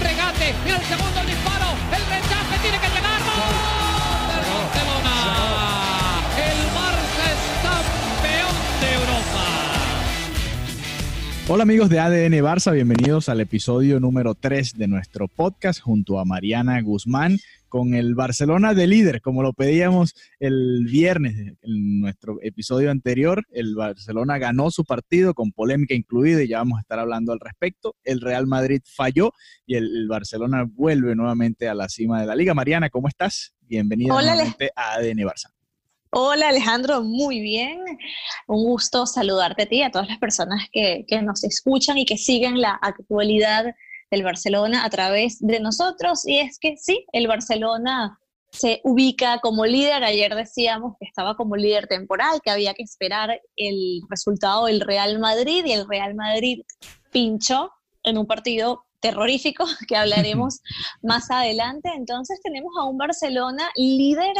Regate, 0.00 0.54
mira 0.64 0.76
el 0.76 0.84
segundo 0.84 1.20
el 1.20 1.26
disparo, 1.26 1.70
el 1.94 2.02
rechace 2.06 2.54
tiene 2.62 2.78
que 2.78 2.88
llegar. 2.88 3.20
¡Gol! 3.20 3.78
del 4.28 4.44
Barcelona. 4.54 5.14
El 6.36 6.58
Barça 6.76 7.24
es 7.32 7.40
campeón 7.64 8.54
de 8.80 8.88
Europa. 8.94 9.44
Hola 11.48 11.62
amigos 11.62 11.88
de 11.88 11.98
ADN 11.98 12.34
Barça, 12.44 12.72
bienvenidos 12.72 13.28
al 13.28 13.40
episodio 13.40 14.00
número 14.00 14.34
3 14.34 14.76
de 14.76 14.86
nuestro 14.88 15.28
podcast 15.28 15.80
junto 15.80 16.18
a 16.18 16.24
Mariana 16.24 16.80
Guzmán 16.82 17.38
con 17.68 17.94
el 17.94 18.14
Barcelona 18.14 18.74
de 18.74 18.86
líder, 18.86 19.20
como 19.20 19.42
lo 19.42 19.52
pedíamos 19.52 20.14
el 20.40 20.84
viernes 20.84 21.36
en 21.62 22.00
nuestro 22.00 22.38
episodio 22.42 22.90
anterior. 22.90 23.44
El 23.50 23.74
Barcelona 23.74 24.38
ganó 24.38 24.70
su 24.70 24.84
partido 24.84 25.34
con 25.34 25.52
polémica 25.52 25.94
incluida 25.94 26.42
y 26.42 26.48
ya 26.48 26.58
vamos 26.58 26.78
a 26.78 26.80
estar 26.80 26.98
hablando 26.98 27.32
al 27.32 27.40
respecto. 27.40 27.94
El 28.04 28.20
Real 28.20 28.46
Madrid 28.46 28.80
falló 28.84 29.32
y 29.66 29.76
el, 29.76 29.84
el 29.84 30.08
Barcelona 30.08 30.64
vuelve 30.68 31.14
nuevamente 31.14 31.68
a 31.68 31.74
la 31.74 31.88
cima 31.88 32.20
de 32.20 32.26
la 32.26 32.34
liga. 32.34 32.54
Mariana, 32.54 32.90
¿cómo 32.90 33.08
estás? 33.08 33.54
Bienvenida 33.60 34.14
Hola, 34.14 34.34
nuevamente 34.34 34.70
a 34.74 34.94
ADN 34.94 35.18
Barça. 35.18 35.52
Hola 36.10 36.48
Alejandro, 36.48 37.02
muy 37.02 37.40
bien. 37.40 37.80
Un 38.46 38.64
gusto 38.64 39.04
saludarte 39.04 39.64
a 39.64 39.66
ti 39.66 39.76
y 39.76 39.82
a 39.82 39.90
todas 39.90 40.08
las 40.08 40.18
personas 40.18 40.66
que, 40.72 41.04
que, 41.06 41.20
nos 41.20 41.44
escuchan 41.44 41.98
y 41.98 42.06
que 42.06 42.16
siguen 42.16 42.62
la 42.62 42.78
actualidad 42.80 43.74
del 44.10 44.22
Barcelona 44.22 44.84
a 44.84 44.90
través 44.90 45.38
de 45.40 45.60
nosotros. 45.60 46.26
Y 46.26 46.38
es 46.38 46.58
que 46.58 46.76
sí, 46.76 47.04
el 47.12 47.26
Barcelona 47.26 48.18
se 48.50 48.80
ubica 48.84 49.38
como 49.40 49.66
líder. 49.66 50.04
Ayer 50.04 50.34
decíamos 50.34 50.94
que 50.98 51.06
estaba 51.06 51.36
como 51.36 51.56
líder 51.56 51.86
temporal, 51.86 52.40
que 52.42 52.50
había 52.50 52.74
que 52.74 52.82
esperar 52.82 53.40
el 53.56 54.00
resultado 54.08 54.66
del 54.66 54.80
Real 54.80 55.18
Madrid 55.18 55.64
y 55.64 55.72
el 55.72 55.88
Real 55.88 56.14
Madrid 56.14 56.62
pinchó 57.10 57.70
en 58.04 58.18
un 58.18 58.26
partido 58.26 58.84
terrorífico 59.00 59.64
que 59.88 59.96
hablaremos 59.96 60.60
más 61.02 61.30
adelante. 61.30 61.90
Entonces 61.94 62.40
tenemos 62.42 62.72
a 62.78 62.84
un 62.84 62.98
Barcelona 62.98 63.68
líder 63.76 64.34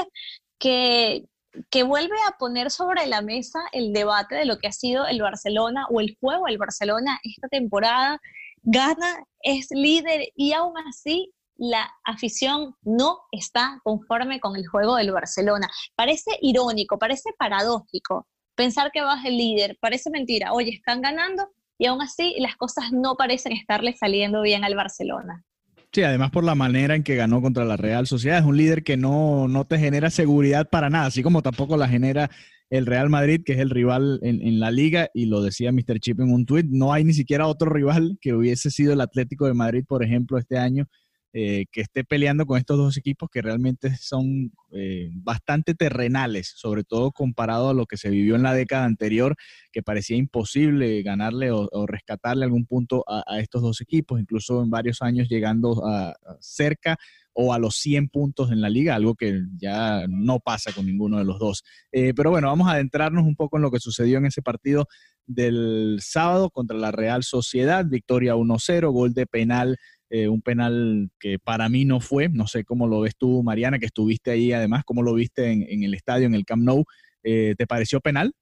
que 0.58 1.25
que 1.70 1.82
vuelve 1.82 2.16
a 2.28 2.36
poner 2.38 2.70
sobre 2.70 3.06
la 3.06 3.22
mesa 3.22 3.60
el 3.72 3.92
debate 3.92 4.34
de 4.36 4.44
lo 4.44 4.58
que 4.58 4.69
ha 4.69 4.72
sido 4.72 5.06
el 5.06 5.20
Barcelona 5.20 5.86
o 5.91 6.00
el 6.00 6.16
juego 6.20 6.47
del 6.47 6.58
Barcelona 6.58 7.19
esta 7.22 7.48
temporada. 7.48 8.20
Gana, 8.62 9.25
es 9.41 9.69
líder 9.70 10.28
y 10.34 10.53
aún 10.53 10.75
así 10.89 11.33
la 11.56 11.91
afición 12.05 12.75
no 12.83 13.19
está 13.33 13.81
conforme 13.83 14.41
con 14.41 14.56
el 14.56 14.67
juego 14.67 14.97
del 14.97 15.12
Barcelona. 15.12 15.69
Parece 15.97 16.31
irónico, 16.41 16.98
parece 16.98 17.31
paradójico 17.39 18.27
pensar 18.59 18.91
que 18.92 19.00
vas 19.00 19.25
el 19.25 19.39
líder, 19.39 19.78
parece 19.81 20.11
mentira. 20.11 20.53
Oye, 20.53 20.70
están 20.70 21.00
ganando 21.00 21.48
y 21.78 21.87
aún 21.87 22.03
así 22.03 22.34
las 22.41 22.56
cosas 22.56 22.91
no 22.92 23.15
parecen 23.15 23.53
estarle 23.53 23.95
saliendo 23.97 24.42
bien 24.42 24.65
al 24.65 24.75
Barcelona. 24.75 25.45
Sí, 25.93 26.03
además 26.03 26.33
por 26.33 26.43
la 26.43 26.56
manera 26.56 26.97
en 26.97 27.05
que 27.05 27.15
ganó 27.15 27.41
contra 27.41 27.65
la 27.65 27.77
Real 27.77 28.09
Sociedad. 28.09 28.41
Es 28.41 28.44
un 28.44 28.56
líder 28.56 28.82
que 28.82 28.97
no, 28.97 29.47
no 29.47 29.65
te 29.65 29.78
genera 29.78 30.11
seguridad 30.11 30.69
para 30.69 30.91
nada, 30.91 31.06
así 31.06 31.22
como 31.22 31.41
tampoco 31.41 31.77
la 31.77 31.88
genera 31.88 32.31
el 32.71 32.87
Real 32.87 33.09
Madrid, 33.09 33.43
que 33.45 33.55
es 33.55 33.59
el 33.59 33.71
rival 33.71 34.21
en, 34.23 34.43
en 34.43 34.61
la 34.61 34.71
liga, 34.71 35.09
y 35.15 35.27
lo 35.27 35.43
decía 35.43 35.73
Mr. 35.73 36.01
Chip 36.01 36.21
en 36.21 36.33
un 36.33 36.47
tuit, 36.47 36.67
no 36.69 36.93
hay 36.93 37.05
ni 37.05 37.15
siquiera 37.15 37.47
otro 37.47 37.71
rival 37.71 38.19
que 38.21 38.34
hubiese 38.34 38.71
sido 38.71 38.93
el 38.93 39.01
Atlético 39.01 39.47
de 39.47 39.55
Madrid, 39.55 39.84
por 39.87 40.05
ejemplo, 40.05 40.39
este 40.39 40.59
año, 40.59 40.87
eh, 41.34 41.67
que 41.71 41.83
esté 41.83 42.05
peleando 42.05 42.47
con 42.47 42.56
estos 42.56 42.79
dos 42.79 42.97
equipos 42.97 43.29
que 43.31 43.43
realmente 43.43 43.95
son 43.97 44.51
eh, 44.73 45.11
bastante 45.12 45.75
terrenales, 45.75 46.55
sobre 46.56 46.84
todo 46.84 47.12
comparado 47.12 47.69
a 47.69 47.75
lo 47.75 47.84
que 47.84 47.99
se 47.99 48.09
vivió 48.09 48.34
en 48.34 48.43
la 48.43 48.55
década 48.55 48.87
anterior, 48.87 49.37
que 49.71 49.83
parecía 49.83 50.17
imposible 50.17 51.03
ganarle 51.03 51.50
o, 51.50 51.69
rescatarle 51.87 52.45
algún 52.45 52.65
punto 52.65 53.05
a, 53.06 53.25
a, 53.27 53.41
estos 53.41 53.61
dos 53.61 53.83
equipos, 53.83 54.19
incluso 54.19 54.62
en 54.62 54.71
varios 54.71 55.03
años 55.03 55.29
llegando 55.29 55.87
a 55.87 56.17
cerca 56.41 56.97
o 57.41 57.53
a 57.53 57.59
los 57.60 57.76
100 57.76 58.09
puntos 58.09 58.50
en 58.50 58.60
la 58.60 58.69
liga, 58.69 58.97
algo 58.97 59.15
que 59.15 59.43
ya 59.56 60.06
no 60.09 60.41
pasa 60.41 60.72
con 60.72 60.87
ninguno 60.87 61.19
de 61.19 61.25
los 61.25 61.38
dos. 61.38 61.62
Eh, 61.93 62.12
pero 62.12 62.31
bueno, 62.31 62.49
vamos 62.49 62.66
a 62.66 62.72
adentrarnos 62.72 63.25
un 63.25 63.37
poco 63.37 63.59
en 63.59 63.62
lo 63.62 63.71
que 63.71 63.78
sucedió 63.78 64.19
en 64.19 64.26
ese 64.26 64.43
partido 64.43 64.88
del 65.25 66.00
sábado 66.03 66.50
contra 66.50 66.76
la 66.76 66.91
Real 66.91 67.22
Sociedad, 67.22 67.87
victoria 67.87 68.34
1-0, 68.34 68.91
gol 68.91 69.15
de 69.15 69.26
penal 69.26 69.76
eh, 70.10 70.26
un 70.26 70.41
penal 70.41 71.10
que 71.21 71.38
para 71.38 71.69
mí 71.69 71.84
no 71.84 72.00
fue, 72.00 72.28
no 72.28 72.47
sé 72.47 72.65
cómo 72.65 72.88
lo 72.88 73.00
ves 73.00 73.15
tú, 73.16 73.43
Mariana, 73.43 73.78
que 73.78 73.87
estuviste 73.87 74.31
ahí 74.31 74.53
además, 74.53 74.82
cómo 74.84 75.03
lo 75.03 75.12
viste 75.15 75.53
en, 75.53 75.65
en 75.69 75.84
el 75.84 75.94
estadio, 75.94 76.26
en 76.26 76.34
el 76.34 76.47
Camp 76.47 76.65
Nou, 76.65 76.84
eh, 77.22 77.55
¿te 77.56 77.66
pareció 77.66 78.00
penal? 78.00 78.32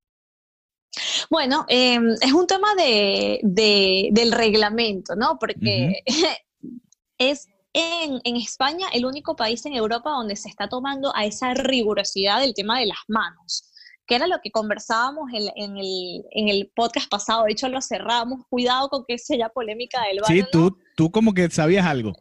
Bueno, 1.29 1.67
eh, 1.69 1.99
es 2.23 2.33
un 2.33 2.47
tema 2.47 2.75
de, 2.77 3.41
de, 3.43 4.09
del 4.13 4.33
reglamento, 4.33 5.17
¿no? 5.17 5.39
Porque 5.39 6.03
uh 6.07 6.13
-huh. 6.13 6.37
es 7.19 7.49
en, 7.77 8.21
en, 8.25 8.37
España 8.37 8.87
el 8.93 9.05
único 9.05 9.37
país 9.37 9.65
en 9.67 9.75
Europa 9.75 10.11
donde 10.11 10.35
se 10.35 10.49
está 10.49 10.69
tomando 10.69 11.15
a 11.15 11.27
esa 11.27 11.53
rigurosidad 11.53 12.41
del 12.41 12.55
tema 12.55 12.81
de 12.81 12.87
las 12.87 12.99
manos 13.09 13.71
que 14.07 14.15
era 14.15 14.27
lo 14.27 14.37
que 14.43 14.51
conversábamos 14.51 15.31
en, 15.35 15.49
en, 15.57 15.77
el, 15.77 16.23
en, 16.31 16.49
el, 16.49 16.71
podcast 16.75 17.11
pasado, 17.11 17.45
de 17.45 17.53
hecho 17.53 17.69
lo 17.69 17.83
cerramos, 17.83 18.41
cuidado 18.49 18.89
con 18.89 19.05
que 19.05 19.19
sea 19.19 19.49
polémica 19.49 20.01
del 20.05 20.21
bar. 20.21 20.31
Sí, 20.31 20.45
tú, 20.53 20.79
tú 20.97 21.11
como 21.11 21.35
que 21.35 21.51
sabías 21.51 21.85
algo. 21.85 22.13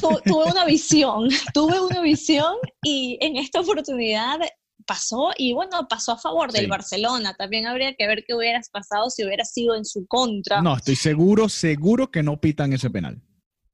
Tu, 0.00 0.08
tuve 0.24 0.50
una 0.50 0.64
visión, 0.64 1.28
tuve 1.54 1.80
una 1.80 2.00
visión 2.00 2.56
y 2.82 3.16
en 3.20 3.36
esta 3.36 3.60
oportunidad 3.60 4.40
pasó 4.86 5.30
y 5.36 5.52
bueno, 5.52 5.86
pasó 5.88 6.12
a 6.12 6.18
favor 6.18 6.50
del 6.50 6.64
sí. 6.64 6.70
Barcelona. 6.70 7.34
También 7.34 7.68
habría 7.68 7.94
que 7.94 8.08
ver 8.08 8.24
qué 8.26 8.34
hubieras 8.34 8.68
pasado 8.70 9.08
si 9.08 9.24
hubiera 9.24 9.44
sido 9.44 9.76
en 9.76 9.84
su 9.84 10.06
contra. 10.08 10.60
No, 10.62 10.76
estoy 10.76 10.96
seguro, 10.96 11.48
seguro 11.48 12.10
que 12.10 12.24
no 12.24 12.40
pitan 12.40 12.72
ese 12.72 12.90
penal. 12.90 13.22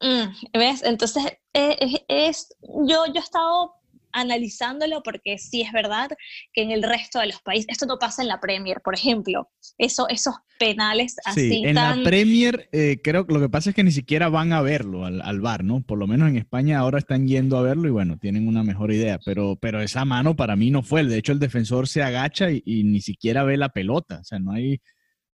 Mm, 0.01 0.59
¿Ves? 0.59 0.83
Entonces, 0.83 1.25
es, 1.53 1.77
es, 1.81 2.01
es, 2.09 2.57
yo, 2.87 3.07
yo 3.07 3.15
he 3.15 3.19
estado 3.19 3.73
analizándolo 4.17 5.03
porque 5.03 5.37
sí 5.39 5.61
es 5.61 5.73
verdad 5.73 6.09
que 6.53 6.63
en 6.63 6.71
el 6.71 6.83
resto 6.83 7.21
de 7.21 7.27
los 7.27 7.43
países, 7.43 7.67
esto 7.69 7.87
no 7.87 7.99
pasa 7.99 8.23
en 8.23 8.29
la 8.29 8.41
Premier, 8.41 8.81
por 8.83 8.95
ejemplo, 8.95 9.51
eso, 9.77 10.09
esos 10.09 10.35
penales 10.59 11.17
así. 11.25 11.51
Sí, 11.51 11.63
en 11.67 11.75
tan... 11.75 12.03
la 12.03 12.05
Premier 12.05 12.69
eh, 12.73 12.99
creo 13.05 13.27
que 13.27 13.35
lo 13.35 13.41
que 13.41 13.51
pasa 13.51 13.71
es 13.71 13.77
que 13.77 13.85
ni 13.85 13.93
siquiera 13.93 14.31
van 14.31 14.55
a 14.55 14.63
verlo 14.63 15.05
al, 15.05 15.21
al, 15.21 15.41
bar, 15.41 15.65
¿no? 15.65 15.83
Por 15.83 15.99
lo 15.99 16.07
menos 16.07 16.31
en 16.31 16.39
España 16.39 16.79
ahora 16.79 16.99
están 16.99 17.29
yendo 17.29 17.59
a 17.59 17.63
verlo 17.63 17.89
y 17.89 17.91
bueno, 17.91 18.19
tienen 18.19 18.49
una 18.49 18.63
mejor 18.63 18.91
idea, 18.91 19.19
pero, 19.25 19.57
pero 19.61 19.83
esa 19.83 20.07
mano 20.07 20.35
para 20.35 20.57
mí 20.57 20.71
no 20.71 20.83
fue, 20.83 21.05
de 21.05 21.19
hecho 21.19 21.33
el 21.33 21.39
defensor 21.39 21.87
se 21.87 22.03
agacha 22.03 22.51
y, 22.51 22.63
y 22.65 22.85
ni 22.85 23.03
siquiera 23.03 23.45
ve 23.45 23.59
la 23.59 23.69
pelota, 23.69 24.21
o 24.21 24.25
sea, 24.25 24.39
no 24.39 24.53
hay... 24.53 24.81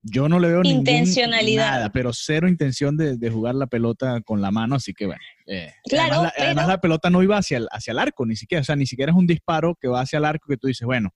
Yo 0.09 0.29
no 0.29 0.39
le 0.39 0.49
veo 0.49 0.63
intencionalidad. 0.63 1.71
nada, 1.73 1.91
pero 1.91 2.13
cero 2.13 2.49
intención 2.49 2.97
de, 2.97 3.17
de, 3.17 3.31
jugar 3.31 3.57
la 3.57 3.67
pelota 3.67 4.21
con 4.21 4.41
la 4.41 4.53
mano, 4.53 4.77
así 4.77 4.95
que 4.95 5.07
bueno. 5.07 5.21
Eh, 5.47 5.73
claro, 5.89 6.15
además, 6.15 6.23
la, 6.23 6.33
pero... 6.37 6.47
además, 6.47 6.69
la, 6.69 6.81
pelota 6.81 7.11
no 7.11 7.23
iba 7.23 7.37
hacia 7.37 7.59
el, 7.59 7.69
hacia 7.71 7.91
el 7.91 7.99
arco, 7.99 8.25
ni 8.25 8.37
siquiera, 8.37 8.61
o 8.61 8.65
sea, 8.65 8.77
ni 8.77 8.87
siquiera 8.87 9.11
es 9.11 9.19
un 9.19 9.27
disparo 9.27 9.77
que 9.81 9.89
va 9.89 10.01
hacia 10.01 10.19
el 10.19 10.25
arco 10.25 10.47
que 10.49 10.57
tú 10.57 10.69
dices, 10.69 10.87
bueno, 10.87 11.11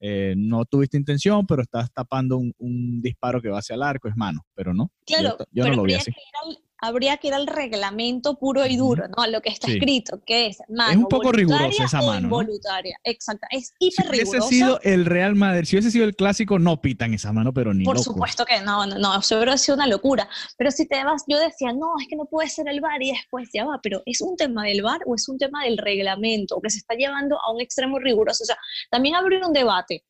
eh, 0.00 0.34
no 0.36 0.64
tuviste 0.64 0.96
intención, 0.96 1.44
pero 1.46 1.62
estás 1.62 1.92
tapando 1.92 2.38
un, 2.38 2.54
un, 2.58 3.02
disparo 3.02 3.42
que 3.42 3.48
va 3.48 3.58
hacia 3.58 3.74
el 3.74 3.82
arco, 3.82 4.08
es 4.08 4.16
mano, 4.16 4.46
pero 4.54 4.72
no. 4.72 4.92
Claro, 5.04 5.36
yo, 5.38 5.44
yo 5.50 5.64
pero 5.64 5.70
no 5.70 5.76
lo 5.76 5.82
vi 5.82 5.94
así. 5.94 6.12
Al, 6.44 6.58
habría 6.80 7.16
que 7.18 7.28
ir 7.28 7.34
al 7.34 7.46
reglamento 7.46 8.38
puro 8.38 8.66
y 8.66 8.76
duro, 8.76 9.08
¿no? 9.08 9.22
A 9.22 9.28
lo 9.28 9.40
que 9.40 9.50
está 9.50 9.66
sí. 9.66 9.74
escrito, 9.74 10.22
que 10.24 10.46
es 10.46 10.58
mano. 10.68 10.90
Es 10.92 10.96
un 10.96 11.08
poco 11.08 11.32
rigurosa 11.32 11.84
esa 11.84 12.00
mano. 12.02 12.20
Involuntaria, 12.20 12.96
¿no? 13.04 13.10
exacto. 13.10 13.46
Es 13.50 13.74
hiper 13.78 14.06
si 14.06 14.10
hubiese 14.10 14.40
sido 14.42 14.80
el 14.82 15.04
Real 15.04 15.34
Madrid, 15.34 15.64
si 15.64 15.76
hubiese 15.76 15.90
sido 15.90 16.04
el 16.04 16.16
clásico, 16.16 16.58
no 16.58 16.80
pitan 16.80 17.14
esa 17.14 17.32
mano, 17.32 17.52
pero 17.52 17.74
ni 17.74 17.84
Por 17.84 17.96
loco. 17.96 18.12
supuesto 18.12 18.44
que 18.44 18.60
no, 18.60 18.86
no, 18.86 18.98
no, 18.98 19.18
eso 19.18 19.36
hubiera 19.36 19.56
sido 19.58 19.76
una 19.76 19.86
locura. 19.86 20.28
Pero 20.56 20.70
si 20.70 20.86
te 20.86 21.02
vas, 21.04 21.24
yo 21.26 21.38
decía, 21.38 21.72
no, 21.72 21.94
es 22.00 22.08
que 22.08 22.16
no 22.16 22.24
puede 22.24 22.48
ser 22.48 22.68
el 22.68 22.80
VAR 22.80 23.02
y 23.02 23.12
después 23.12 23.48
ya 23.52 23.64
va, 23.64 23.80
pero 23.82 24.02
¿es 24.06 24.20
un 24.20 24.36
tema 24.36 24.64
del 24.64 24.82
VAR 24.82 25.00
o 25.06 25.14
es 25.14 25.28
un 25.28 25.38
tema 25.38 25.64
del 25.64 25.78
reglamento 25.78 26.56
o 26.56 26.60
que 26.60 26.70
se 26.70 26.78
está 26.78 26.94
llevando 26.94 27.38
a 27.40 27.52
un 27.52 27.60
extremo 27.60 27.98
riguroso? 27.98 28.44
O 28.44 28.46
sea, 28.46 28.56
también 28.90 29.14
abrir 29.14 29.44
un 29.44 29.52
debate 29.52 30.04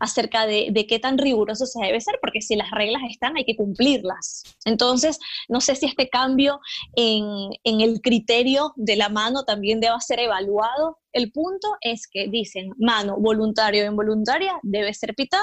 Acerca 0.00 0.46
de, 0.46 0.68
de, 0.70 0.86
qué 0.86 0.98
tan 0.98 1.16
riguroso 1.16 1.64
se 1.64 1.82
debe 1.82 2.00
ser, 2.00 2.18
porque 2.20 2.42
si 2.42 2.54
las 2.54 2.70
reglas 2.70 3.02
están 3.08 3.36
hay 3.36 3.44
que 3.44 3.56
cumplirlas. 3.56 4.42
Entonces, 4.66 5.18
no 5.48 5.60
sé 5.60 5.74
si 5.74 5.86
este 5.86 6.08
cambio 6.08 6.60
en, 6.96 7.24
en, 7.64 7.80
el 7.80 8.00
criterio 8.02 8.72
de 8.76 8.96
la 8.96 9.08
mano 9.08 9.44
también 9.44 9.80
deba 9.80 9.98
ser 10.00 10.20
evaluado. 10.20 10.98
El 11.12 11.32
punto 11.32 11.76
es 11.80 12.06
que 12.06 12.28
dicen 12.28 12.72
mano 12.78 13.16
voluntaria 13.18 13.84
o 13.84 13.90
involuntaria 13.90 14.52
debe 14.62 14.92
ser 14.92 15.14
pitada 15.14 15.42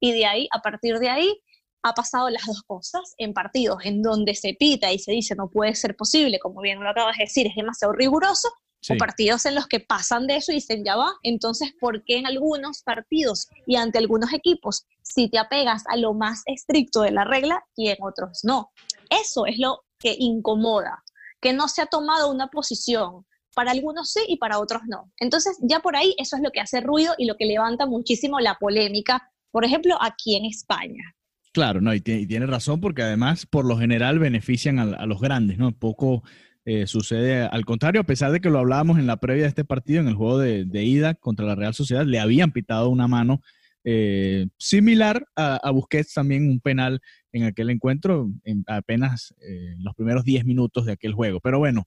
y 0.00 0.12
de 0.12 0.26
ahí, 0.26 0.48
a 0.50 0.60
partir 0.60 0.98
de 0.98 1.08
ahí, 1.08 1.40
ha 1.82 1.94
pasado 1.94 2.30
las 2.30 2.46
dos 2.46 2.62
cosas 2.62 3.14
en 3.18 3.32
partidos 3.32 3.84
en 3.84 4.02
donde 4.02 4.34
se 4.34 4.54
pita 4.54 4.92
y 4.92 4.98
se 4.98 5.12
dice 5.12 5.34
no 5.34 5.48
puede 5.48 5.74
ser 5.74 5.96
posible, 5.96 6.38
como 6.38 6.60
bien 6.60 6.82
lo 6.82 6.88
acabas 6.88 7.16
de 7.18 7.24
decir, 7.24 7.46
es 7.46 7.56
demasiado 7.56 7.92
riguroso, 7.92 8.48
o 8.90 8.96
partidos 8.96 9.46
en 9.46 9.54
los 9.54 9.66
que 9.66 9.80
pasan 9.80 10.26
de 10.26 10.36
eso 10.36 10.50
y 10.50 10.56
dicen 10.56 10.84
ya 10.84 10.96
va. 10.96 11.12
Entonces, 11.22 11.72
¿por 11.80 12.02
qué 12.04 12.16
en 12.16 12.26
algunos 12.26 12.82
partidos 12.82 13.48
y 13.66 13.76
ante 13.76 13.98
algunos 13.98 14.32
equipos 14.32 14.86
si 15.02 15.28
te 15.28 15.38
apegas 15.38 15.84
a 15.86 15.96
lo 15.96 16.14
más 16.14 16.42
estricto 16.46 17.02
de 17.02 17.12
la 17.12 17.24
regla 17.24 17.62
y 17.76 17.88
en 17.88 17.98
otros 18.00 18.40
no? 18.42 18.72
Eso 19.08 19.46
es 19.46 19.58
lo 19.58 19.82
que 19.98 20.16
incomoda, 20.18 21.02
que 21.40 21.52
no 21.52 21.68
se 21.68 21.82
ha 21.82 21.86
tomado 21.86 22.30
una 22.30 22.48
posición. 22.48 23.24
Para 23.54 23.72
algunos 23.72 24.10
sí 24.10 24.20
y 24.28 24.38
para 24.38 24.58
otros 24.58 24.80
no. 24.86 25.12
Entonces, 25.18 25.58
ya 25.60 25.80
por 25.80 25.94
ahí 25.94 26.14
eso 26.16 26.36
es 26.36 26.42
lo 26.42 26.50
que 26.50 26.60
hace 26.60 26.80
ruido 26.80 27.14
y 27.18 27.26
lo 27.26 27.36
que 27.36 27.44
levanta 27.44 27.84
muchísimo 27.84 28.40
la 28.40 28.54
polémica, 28.54 29.30
por 29.50 29.66
ejemplo, 29.66 29.98
aquí 30.00 30.36
en 30.36 30.46
España. 30.46 31.14
Claro, 31.52 31.82
no, 31.82 31.92
y 31.94 32.00
tiene, 32.00 32.46
razón 32.46 32.80
porque 32.80 33.02
además 33.02 33.44
por 33.44 33.66
lo 33.66 33.76
general 33.76 34.18
benefician 34.18 34.78
a, 34.78 35.04
los 35.06 35.20
grandes, 35.20 35.58
¿no? 35.58 35.72
Poco 35.72 36.22
eh, 36.64 36.86
sucede 36.86 37.42
al 37.42 37.66
contrario, 37.66 38.00
a 38.00 38.04
pesar 38.04 38.32
de 38.32 38.40
que 38.40 38.48
lo 38.48 38.58
hablábamos 38.58 38.98
en 38.98 39.06
la 39.06 39.18
previa 39.18 39.42
de 39.42 39.48
este 39.48 39.64
partido, 39.64 40.00
en 40.00 40.08
el 40.08 40.14
juego 40.14 40.38
de, 40.38 40.84
ida 40.84 41.14
contra 41.14 41.44
la 41.44 41.54
Real 41.54 41.74
Sociedad, 41.74 42.06
le 42.06 42.20
habían 42.20 42.52
pitado 42.52 42.88
una 42.88 43.06
mano 43.06 43.42
eh, 43.84 44.46
similar 44.56 45.26
a, 45.36 45.70
Busquets 45.72 46.14
también 46.14 46.48
un 46.48 46.60
penal 46.60 47.02
en 47.32 47.44
aquel 47.44 47.68
encuentro, 47.68 48.30
en 48.44 48.64
apenas 48.66 49.34
eh, 49.46 49.74
los 49.78 49.94
primeros 49.94 50.24
10 50.24 50.46
minutos 50.46 50.86
de 50.86 50.92
aquel 50.92 51.12
juego. 51.12 51.40
Pero 51.40 51.58
bueno, 51.58 51.86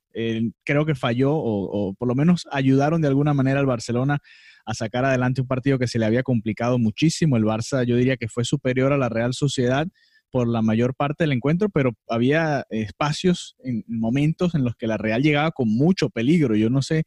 creo 0.64 0.86
que 0.86 0.94
falló 0.94 1.34
o, 1.34 1.88
o, 1.90 1.94
por 1.96 2.08
lo 2.08 2.14
menos 2.14 2.48
ayudaron 2.52 3.02
de 3.02 3.08
alguna 3.08 3.34
manera 3.34 3.62
al 3.62 3.66
Barcelona 3.66 4.20
a 4.66 4.74
sacar 4.74 5.06
adelante 5.06 5.42
un 5.42 5.48
partido 5.48 5.78
que 5.80 5.88
se 5.88 6.00
le 6.00 6.06
había 6.06 6.24
complicado 6.24 6.78
muchísimo. 6.80 7.38
El 7.38 7.44
Barça 7.44 7.86
yo 7.86 7.96
diría 7.96 8.18
que 8.18 8.28
fue 8.28 8.44
superior 8.44 8.92
a 8.92 8.98
la 8.98 9.10
Real 9.10 9.34
Sociedad 9.34 9.88
por 10.32 10.48
la 10.48 10.62
mayor 10.62 10.96
parte 10.96 11.24
del 11.24 11.32
encuentro, 11.32 11.70
pero 11.70 11.92
había 12.10 12.66
espacios, 12.70 13.56
en 13.64 13.86
momentos 13.88 14.56
en 14.56 14.64
los 14.64 14.76
que 14.76 14.88
la 14.88 14.98
Real 14.98 15.22
llegaba 15.22 15.52
con 15.52 15.70
mucho 15.70 16.10
peligro. 16.10 16.56
Yo 16.56 16.70
no 16.70 16.82
sé, 16.82 17.04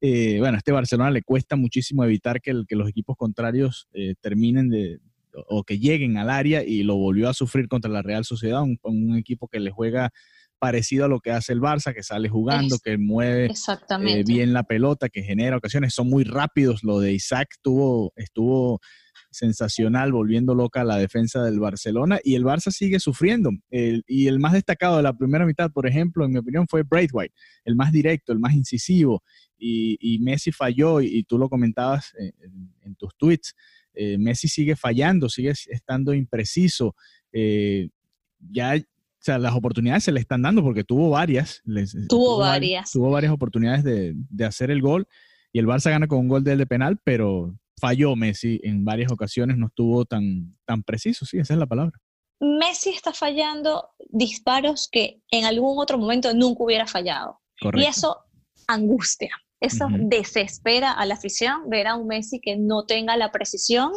eh, 0.00 0.36
bueno, 0.38 0.54
a 0.54 0.58
este 0.58 0.70
Barcelona 0.70 1.10
le 1.10 1.22
cuesta 1.22 1.56
muchísimo 1.56 2.04
evitar 2.04 2.40
que, 2.40 2.52
los 2.52 2.88
equipos 2.88 3.16
contrarios 3.16 3.88
eh, 3.94 4.14
terminen 4.20 4.68
de, 4.68 5.00
o 5.48 5.64
que 5.64 5.78
lleguen 5.78 6.18
al 6.18 6.30
área 6.30 6.62
y 6.62 6.82
lo 6.82 6.96
volvió 6.96 7.28
a 7.28 7.34
sufrir 7.34 7.68
contra 7.68 7.90
la 7.90 8.02
Real 8.02 8.24
Sociedad, 8.24 8.62
un 8.62 9.16
equipo 9.16 9.48
que 9.48 9.60
le 9.60 9.70
juega 9.70 10.12
parecido 10.58 11.04
a 11.04 11.08
lo 11.08 11.20
que 11.20 11.30
hace 11.30 11.52
el 11.52 11.60
Barça, 11.60 11.94
que 11.94 12.02
sale 12.02 12.28
jugando, 12.28 12.78
que 12.78 12.98
mueve 12.98 13.46
eh, 13.46 14.24
bien 14.26 14.52
la 14.52 14.64
pelota, 14.64 15.08
que 15.08 15.22
genera 15.22 15.56
ocasiones, 15.56 15.94
son 15.94 16.08
muy 16.08 16.24
rápidos. 16.24 16.82
Lo 16.82 17.00
de 17.00 17.12
Isaac 17.12 17.56
tuvo, 17.62 18.12
estuvo 18.16 18.80
sensacional, 19.30 20.12
volviendo 20.12 20.54
loca 20.54 20.84
la 20.84 20.96
defensa 20.96 21.42
del 21.42 21.60
Barcelona 21.60 22.18
y 22.24 22.34
el 22.34 22.44
Barça 22.44 22.70
sigue 22.70 22.98
sufriendo. 22.98 23.50
y 23.70 24.26
el 24.26 24.38
más 24.38 24.52
destacado 24.52 24.96
de 24.96 25.02
la 25.02 25.16
primera 25.16 25.46
mitad, 25.46 25.70
por 25.70 25.86
ejemplo, 25.86 26.24
en 26.24 26.32
mi 26.32 26.38
opinión, 26.38 26.66
fue 26.68 26.82
Braithwaite, 26.82 27.34
el 27.64 27.76
más 27.76 27.92
directo, 27.92 28.32
el 28.32 28.38
más 28.38 28.54
incisivo. 28.54 29.22
Y, 29.58 30.18
Messi 30.20 30.52
falló, 30.52 31.00
y, 31.00 31.24
tú 31.24 31.38
lo 31.38 31.48
comentabas 31.48 32.12
en, 32.16 32.94
tus 32.96 33.14
tweets. 33.16 33.54
Eh, 33.94 34.16
Messi 34.18 34.48
sigue 34.48 34.76
fallando, 34.76 35.28
sigue 35.28 35.50
estando 35.50 36.14
impreciso. 36.14 36.94
Eh, 37.32 37.88
ya 38.38 38.80
o 39.20 39.24
sea, 39.24 39.38
las 39.38 39.54
oportunidades 39.54 40.04
se 40.04 40.12
le 40.12 40.20
están 40.20 40.42
dando 40.42 40.62
porque 40.62 40.84
tuvo 40.84 41.10
varias. 41.10 41.62
tuvo, 42.08 42.38
varias. 42.38 42.92
Tuvo 42.92 43.10
varias 43.10 43.32
oportunidades 43.32 43.82
de, 43.82 44.14
de, 44.14 44.44
hacer 44.44 44.70
el 44.70 44.80
gol 44.80 45.08
y 45.52 45.58
el 45.58 45.66
Barça 45.66 45.90
gana 45.90 46.06
con 46.06 46.20
un 46.20 46.28
gol 46.28 46.44
de, 46.44 46.56
de 46.56 46.66
penal, 46.66 47.00
pero 47.02 47.58
falló 47.80 48.14
Messi 48.14 48.60
en 48.62 48.84
varias 48.84 49.10
ocasiones, 49.10 49.56
no 49.56 49.66
estuvo 49.66 50.04
tan, 50.04 50.56
tan 50.64 50.84
preciso, 50.84 51.26
sí, 51.26 51.38
esa 51.38 51.54
es 51.54 51.58
la 51.58 51.66
palabra. 51.66 51.98
Messi 52.40 52.90
está 52.90 53.12
fallando 53.12 53.88
disparos 54.10 54.88
que 54.90 55.20
en 55.32 55.44
algún 55.44 55.78
otro 55.78 55.98
momento 55.98 56.32
nunca 56.34 56.62
hubiera 56.62 56.86
fallado. 56.86 57.40
Y 57.74 57.84
eso 57.84 58.18
angustia, 58.68 59.30
eso 59.60 59.88
desespera 59.90 60.92
a 60.92 61.04
la 61.06 61.14
afición 61.14 61.68
ver 61.68 61.88
a 61.88 61.96
un 61.96 62.06
Messi 62.06 62.40
que 62.40 62.56
no 62.56 62.84
tenga 62.84 63.16
la 63.16 63.32
precisión 63.32 63.90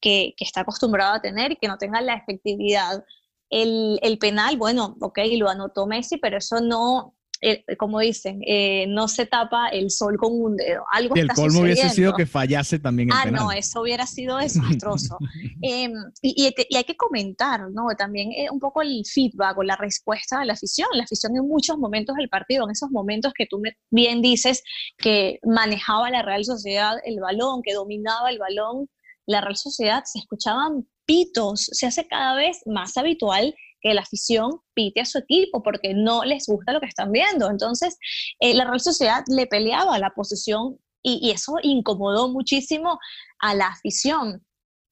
que, 0.00 0.32
que, 0.38 0.44
está 0.44 0.62
acostumbrado 0.62 1.14
a 1.14 1.20
tener 1.20 1.52
y 1.52 1.56
que 1.56 1.68
no 1.68 1.76
tenga 1.76 2.00
la 2.00 2.14
efectividad 2.14 3.04
el, 3.52 3.98
el 4.02 4.18
penal, 4.18 4.56
bueno, 4.56 4.96
ok, 5.00 5.18
lo 5.36 5.48
anotó 5.48 5.86
Messi, 5.86 6.16
pero 6.16 6.38
eso 6.38 6.60
no, 6.62 7.14
eh, 7.42 7.64
como 7.76 7.98
dicen, 7.98 8.40
eh, 8.46 8.86
no 8.88 9.08
se 9.08 9.26
tapa 9.26 9.68
el 9.68 9.90
sol 9.90 10.16
con 10.16 10.32
un 10.32 10.56
dedo. 10.56 10.84
Algo 10.90 11.14
el 11.16 11.28
colmo 11.28 11.60
hubiese 11.60 11.90
sido 11.90 12.14
que 12.14 12.24
fallase 12.24 12.78
también 12.78 13.10
el 13.10 13.14
ah, 13.14 13.24
penal. 13.24 13.42
no, 13.42 13.52
eso 13.52 13.82
hubiera 13.82 14.06
sido 14.06 14.38
desastroso. 14.38 15.18
Em, 15.60 15.92
y, 16.22 16.54
y, 16.68 16.76
hay 16.76 16.84
que 16.84 16.96
comentar, 16.96 17.70
¿no? 17.72 17.88
También 17.98 18.32
eh, 18.32 18.48
un 18.50 18.58
poco 18.58 18.80
el 18.80 19.02
feedback 19.04 19.58
o 19.58 19.62
la 19.62 19.76
respuesta 19.76 20.40
de 20.40 20.46
la 20.46 20.54
afición. 20.54 20.88
La 20.94 21.04
afición 21.04 21.36
en 21.36 21.46
muchos 21.46 21.76
momentos 21.76 22.16
del 22.16 22.30
partido, 22.30 22.64
en 22.64 22.70
esos 22.70 22.90
momentos 22.90 23.32
que 23.36 23.46
tú 23.46 23.60
bien 23.90 24.22
dices 24.22 24.62
que 24.96 25.38
manejaba 25.42 26.10
la 26.10 26.22
Real 26.22 26.44
Sociedad 26.44 26.96
el 27.04 27.20
balón, 27.20 27.60
que 27.62 27.74
dominaba 27.74 28.30
el 28.30 28.38
balón, 28.38 28.88
la 29.26 29.40
Real 29.40 29.56
Sociedad 29.56 30.02
se 30.04 30.20
escuchaban 30.20 30.86
pitos. 31.06 31.68
Se 31.72 31.86
hace 31.86 32.06
cada 32.06 32.34
vez 32.34 32.60
más 32.66 32.96
habitual 32.96 33.54
que 33.80 33.94
la 33.94 34.02
afición 34.02 34.60
pite 34.74 35.00
a 35.00 35.04
su 35.04 35.18
equipo 35.18 35.62
porque 35.62 35.92
no 35.94 36.24
les 36.24 36.46
gusta 36.46 36.72
lo 36.72 36.80
que 36.80 36.86
están 36.86 37.12
viendo. 37.12 37.50
Entonces, 37.50 37.98
eh, 38.40 38.54
la 38.54 38.64
Real 38.64 38.80
Sociedad 38.80 39.24
le 39.28 39.46
peleaba 39.46 39.98
la 39.98 40.10
posición 40.10 40.78
y, 41.02 41.30
eso 41.32 41.54
incomodó 41.62 42.28
muchísimo 42.28 42.98
a 43.40 43.54
la 43.54 43.66
afición. 43.66 44.46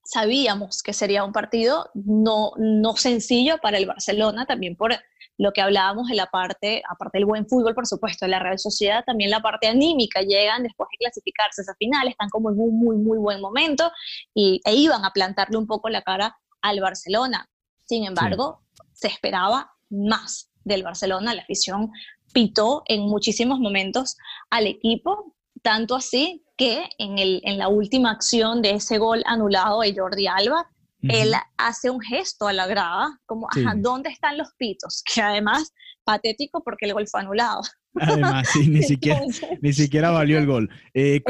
Sabíamos 0.04 0.82
que 0.82 0.92
sería 0.92 1.24
un 1.24 1.32
partido 1.32 1.88
no, 1.94 2.52
no 2.56 2.96
sencillo 2.96 3.58
para 3.58 3.78
el 3.78 3.86
Barcelona, 3.86 4.44
también 4.44 4.74
por 4.76 4.92
lo 5.40 5.52
que 5.52 5.62
hablábamos 5.62 6.08
de 6.08 6.16
la 6.16 6.26
parte, 6.26 6.82
aparte 6.86 7.16
del 7.16 7.24
buen 7.24 7.48
fútbol, 7.48 7.74
por 7.74 7.86
supuesto, 7.86 8.26
de 8.26 8.30
la 8.30 8.40
Real 8.40 8.58
Sociedad, 8.58 9.02
también 9.06 9.30
la 9.30 9.40
parte 9.40 9.68
anímica, 9.68 10.20
llegan 10.20 10.62
después 10.62 10.86
de 10.92 10.98
clasificarse 10.98 11.62
a 11.62 11.64
esa 11.64 11.74
final, 11.76 12.08
están 12.08 12.28
como 12.28 12.50
en 12.50 12.60
un 12.60 12.78
muy, 12.78 12.96
muy 12.96 13.16
buen 13.16 13.40
momento 13.40 13.90
y, 14.34 14.60
e 14.66 14.74
iban 14.74 15.02
a 15.02 15.12
plantarle 15.12 15.56
un 15.56 15.66
poco 15.66 15.88
la 15.88 16.02
cara 16.02 16.36
al 16.60 16.80
Barcelona. 16.80 17.48
Sin 17.86 18.04
embargo, 18.04 18.60
se 18.92 19.08
esperaba 19.08 19.72
más 19.88 20.50
del 20.62 20.82
Barcelona, 20.82 21.34
la 21.34 21.40
afición 21.40 21.90
pitó 22.34 22.82
en 22.86 23.00
muchísimos 23.00 23.60
momentos 23.60 24.18
al 24.50 24.66
equipo, 24.66 25.34
tanto 25.62 25.96
así 25.96 26.44
que 26.58 26.84
en, 26.98 27.18
el, 27.18 27.40
en 27.44 27.56
la 27.56 27.68
última 27.68 28.10
acción 28.10 28.60
de 28.60 28.72
ese 28.72 28.98
gol 28.98 29.22
anulado 29.24 29.80
de 29.80 29.94
Jordi 29.96 30.26
Alba, 30.26 30.68
él 31.02 31.32
hace 31.56 31.90
un 31.90 32.00
gesto 32.00 32.46
a 32.46 32.52
la 32.52 32.66
grada, 32.66 33.18
como, 33.26 33.48
ajá, 33.50 33.74
¿dónde 33.76 34.10
están 34.10 34.38
los 34.38 34.48
pitos? 34.56 35.02
Que 35.14 35.22
además, 35.22 35.72
patético 36.04 36.62
porque 36.62 36.86
el 36.86 36.94
gol 36.94 37.08
fue 37.08 37.20
anulado. 37.20 37.62
Además, 37.94 38.48
sí, 38.52 38.68
ni, 38.68 38.82
siquiera, 38.82 39.20
ni 39.60 39.72
siquiera 39.72 40.10
valió 40.10 40.38
el 40.38 40.46
gol. 40.46 40.70
Eh, 40.94 41.22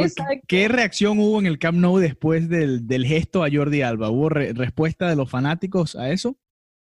¿Qué 0.46 0.68
reacción 0.68 1.18
hubo 1.18 1.38
en 1.38 1.46
el 1.46 1.58
Camp 1.58 1.78
Nou 1.78 1.98
después 1.98 2.48
del, 2.48 2.86
del 2.86 3.06
gesto 3.06 3.44
a 3.44 3.48
Jordi 3.50 3.82
Alba? 3.82 4.10
¿Hubo 4.10 4.28
respuesta 4.28 5.08
de 5.08 5.16
los 5.16 5.30
fanáticos 5.30 5.96
a 5.96 6.10
eso? 6.10 6.36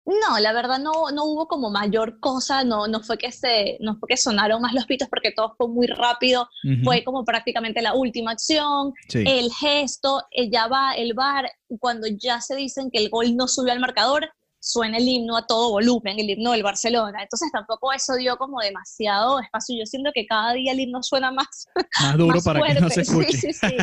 No, 0.06 0.38
la 0.40 0.52
verdad 0.52 0.78
no, 0.78 1.10
no 1.12 1.24
hubo 1.24 1.46
como 1.46 1.70
mayor 1.70 2.18
cosa, 2.20 2.64
no, 2.64 2.88
no, 2.88 3.00
fue 3.00 3.18
que 3.18 3.30
se, 3.30 3.76
no 3.80 3.96
fue 3.96 4.08
que 4.08 4.16
sonaron 4.16 4.62
más 4.62 4.72
los 4.72 4.86
pitos 4.86 5.08
porque 5.08 5.30
todo 5.30 5.54
fue 5.56 5.68
muy 5.68 5.86
rápido, 5.86 6.48
fue 6.82 7.04
como 7.04 7.24
prácticamente 7.24 7.82
la 7.82 7.94
última 7.94 8.32
acción, 8.32 8.92
el 9.12 9.52
gesto, 9.52 10.22
eh, 10.30 10.50
ya 10.50 10.68
va 10.68 10.94
el 10.94 11.14
bar, 11.14 11.50
cuando 11.78 12.06
ya 12.08 12.40
se 12.40 12.56
dicen 12.56 12.90
que 12.90 12.98
el 12.98 13.10
gol 13.10 13.36
no 13.36 13.46
subió 13.46 13.72
al 13.72 13.80
marcador, 13.80 14.30
suena 14.60 14.98
el 14.98 15.08
himno 15.08 15.36
a 15.36 15.46
todo 15.46 15.70
volumen, 15.70 16.18
el 16.18 16.30
himno 16.30 16.52
del 16.52 16.62
Barcelona. 16.62 17.22
Entonces 17.22 17.50
tampoco 17.52 17.92
eso 17.92 18.14
dio 18.14 18.36
como 18.36 18.60
demasiado 18.60 19.40
espacio. 19.40 19.76
Yo 19.78 19.86
siento 19.86 20.10
que 20.14 20.26
cada 20.26 20.52
día 20.52 20.72
el 20.72 20.80
himno 20.80 21.02
suena 21.02 21.32
más, 21.32 21.66
más 22.00 22.16
duro 22.16 22.40
para 22.42 22.60
que 22.62 22.80
no 22.80 22.90
se 22.90 23.00
escuche. 23.02 23.32
Sí, 23.32 23.52
sí, 23.52 23.54
sí. 23.54 23.76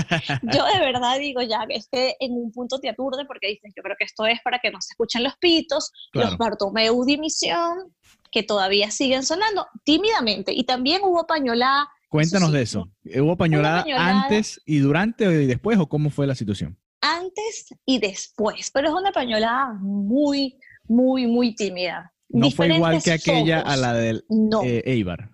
Yo 0.43 0.65
de 0.65 0.79
verdad 0.79 1.19
digo 1.19 1.41
ya 1.41 1.65
que 1.67 1.75
es 1.75 1.87
que 1.91 2.15
en 2.19 2.33
un 2.33 2.51
punto 2.51 2.79
te 2.79 2.89
aturde 2.89 3.25
porque 3.25 3.47
dicen, 3.47 3.73
yo 3.75 3.83
creo 3.83 3.95
que 3.97 4.05
esto 4.05 4.25
es 4.25 4.39
para 4.43 4.59
que 4.59 4.71
no 4.71 4.79
se 4.79 4.93
escuchen 4.93 5.23
los 5.23 5.35
pitos, 5.37 5.91
los 6.13 6.37
Bartomeu 6.37 7.03
dimisión, 7.05 7.93
que 8.31 8.43
todavía 8.43 8.91
siguen 8.91 9.23
sonando 9.23 9.67
tímidamente. 9.83 10.53
Y 10.53 10.63
también 10.63 11.01
hubo 11.03 11.25
pañolada. 11.25 11.89
Cuéntanos 12.09 12.51
de 12.51 12.61
eso. 12.61 12.89
¿Hubo 13.03 13.35
pañolada, 13.35 13.83
antes 13.97 14.61
y 14.65 14.79
durante 14.79 15.25
y 15.25 15.45
después 15.45 15.77
o 15.79 15.87
cómo 15.87 16.09
fue 16.09 16.27
la 16.27 16.35
situación? 16.35 16.77
Antes 17.01 17.73
y 17.85 17.99
después, 17.99 18.71
pero 18.73 18.89
es 18.89 18.93
una 18.93 19.11
pañolada 19.11 19.73
muy, 19.79 20.57
muy, 20.87 21.27
muy 21.27 21.55
tímida. 21.55 22.13
No 22.29 22.51
fue 22.51 22.73
igual 22.73 23.01
que 23.01 23.13
aquella 23.13 23.61
a 23.61 23.75
la 23.77 23.93
del 23.93 24.25
no. 24.29 24.63
Eh, 24.63 24.83
Eibar. 24.85 25.29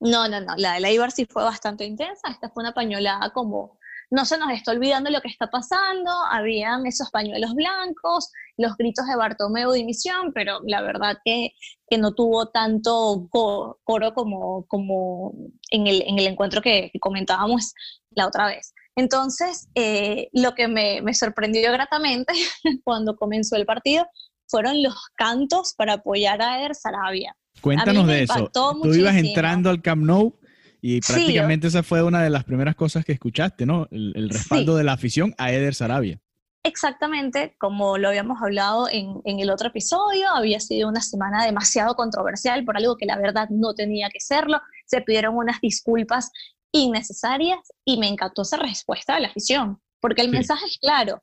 No, 0.00 0.28
no, 0.28 0.40
no. 0.40 0.54
La 0.56 0.74
del 0.74 0.84
Eibar 0.84 1.10
sí 1.10 1.26
fue 1.26 1.42
bastante 1.42 1.84
intensa. 1.84 2.28
Esta 2.30 2.48
fue 2.50 2.62
una 2.62 2.72
pañolada 2.72 3.30
como 3.32 3.78
no 4.10 4.24
se 4.24 4.38
nos 4.38 4.50
está 4.52 4.72
olvidando 4.72 5.10
lo 5.10 5.20
que 5.20 5.28
está 5.28 5.48
pasando, 5.48 6.10
habían 6.30 6.86
esos 6.86 7.10
pañuelos 7.10 7.54
blancos, 7.54 8.30
los 8.56 8.76
gritos 8.76 9.06
de 9.06 9.16
Bartomeu 9.16 9.72
dimisión, 9.72 10.32
pero 10.32 10.60
la 10.64 10.80
verdad 10.80 11.18
que, 11.24 11.52
que 11.86 11.98
no 11.98 12.14
tuvo 12.14 12.48
tanto 12.48 13.28
coro 13.30 14.14
como, 14.14 14.66
como 14.66 15.34
en, 15.70 15.86
el, 15.86 16.02
en 16.06 16.18
el 16.18 16.26
encuentro 16.26 16.62
que 16.62 16.90
comentábamos 17.00 17.74
la 18.10 18.26
otra 18.26 18.46
vez. 18.46 18.72
Entonces, 18.96 19.68
eh, 19.74 20.28
lo 20.32 20.54
que 20.54 20.68
me, 20.68 21.02
me 21.02 21.14
sorprendió 21.14 21.70
gratamente 21.70 22.32
cuando 22.84 23.16
comenzó 23.16 23.56
el 23.56 23.66
partido 23.66 24.06
fueron 24.48 24.82
los 24.82 24.94
cantos 25.14 25.74
para 25.76 25.94
apoyar 25.94 26.42
a 26.42 26.58
Eder 26.58 26.74
Sarabia. 26.74 27.36
Cuéntanos 27.60 28.06
de 28.06 28.22
eso. 28.22 28.50
Tú 28.52 28.94
ibas 28.94 29.16
entrando 29.16 29.70
al 29.70 29.82
Camp 29.82 30.02
Nou 30.02 30.38
y 30.80 31.00
prácticamente 31.00 31.66
esa 31.66 31.82
fue 31.82 32.02
una 32.02 32.22
de 32.22 32.30
las 32.30 32.44
primeras 32.44 32.76
cosas 32.76 33.04
que 33.04 33.12
escuchaste, 33.12 33.66
¿no? 33.66 33.88
El, 33.90 34.30
respaldo 34.30 34.76
de 34.76 34.84
la 34.84 34.92
afición 34.92 35.34
a 35.38 35.52
Eder 35.52 35.74
Sarabia. 35.74 36.20
Exactamente, 36.64 37.56
como 37.58 37.98
lo 37.98 38.08
habíamos 38.08 38.42
hablado 38.42 38.88
en, 38.90 39.20
en, 39.24 39.38
el 39.38 39.50
otro 39.50 39.68
episodio, 39.68 40.28
había 40.28 40.60
sido 40.60 40.88
una 40.88 41.00
semana 41.00 41.44
demasiado 41.44 41.94
controversial 41.94 42.64
por 42.64 42.76
algo 42.76 42.96
que 42.96 43.06
la 43.06 43.16
verdad 43.16 43.48
no 43.48 43.74
tenía 43.74 44.10
que 44.10 44.20
serlo. 44.20 44.60
Se 44.84 45.00
pidieron 45.00 45.36
unas 45.36 45.60
disculpas 45.60 46.30
innecesarias 46.72 47.58
y 47.84 47.98
me 47.98 48.08
encantó 48.08 48.42
esa 48.42 48.56
respuesta 48.56 49.14
de 49.14 49.20
la 49.20 49.28
afición, 49.28 49.80
porque 50.00 50.22
el 50.22 50.30
mensaje 50.30 50.66
es 50.66 50.78
claro, 50.78 51.22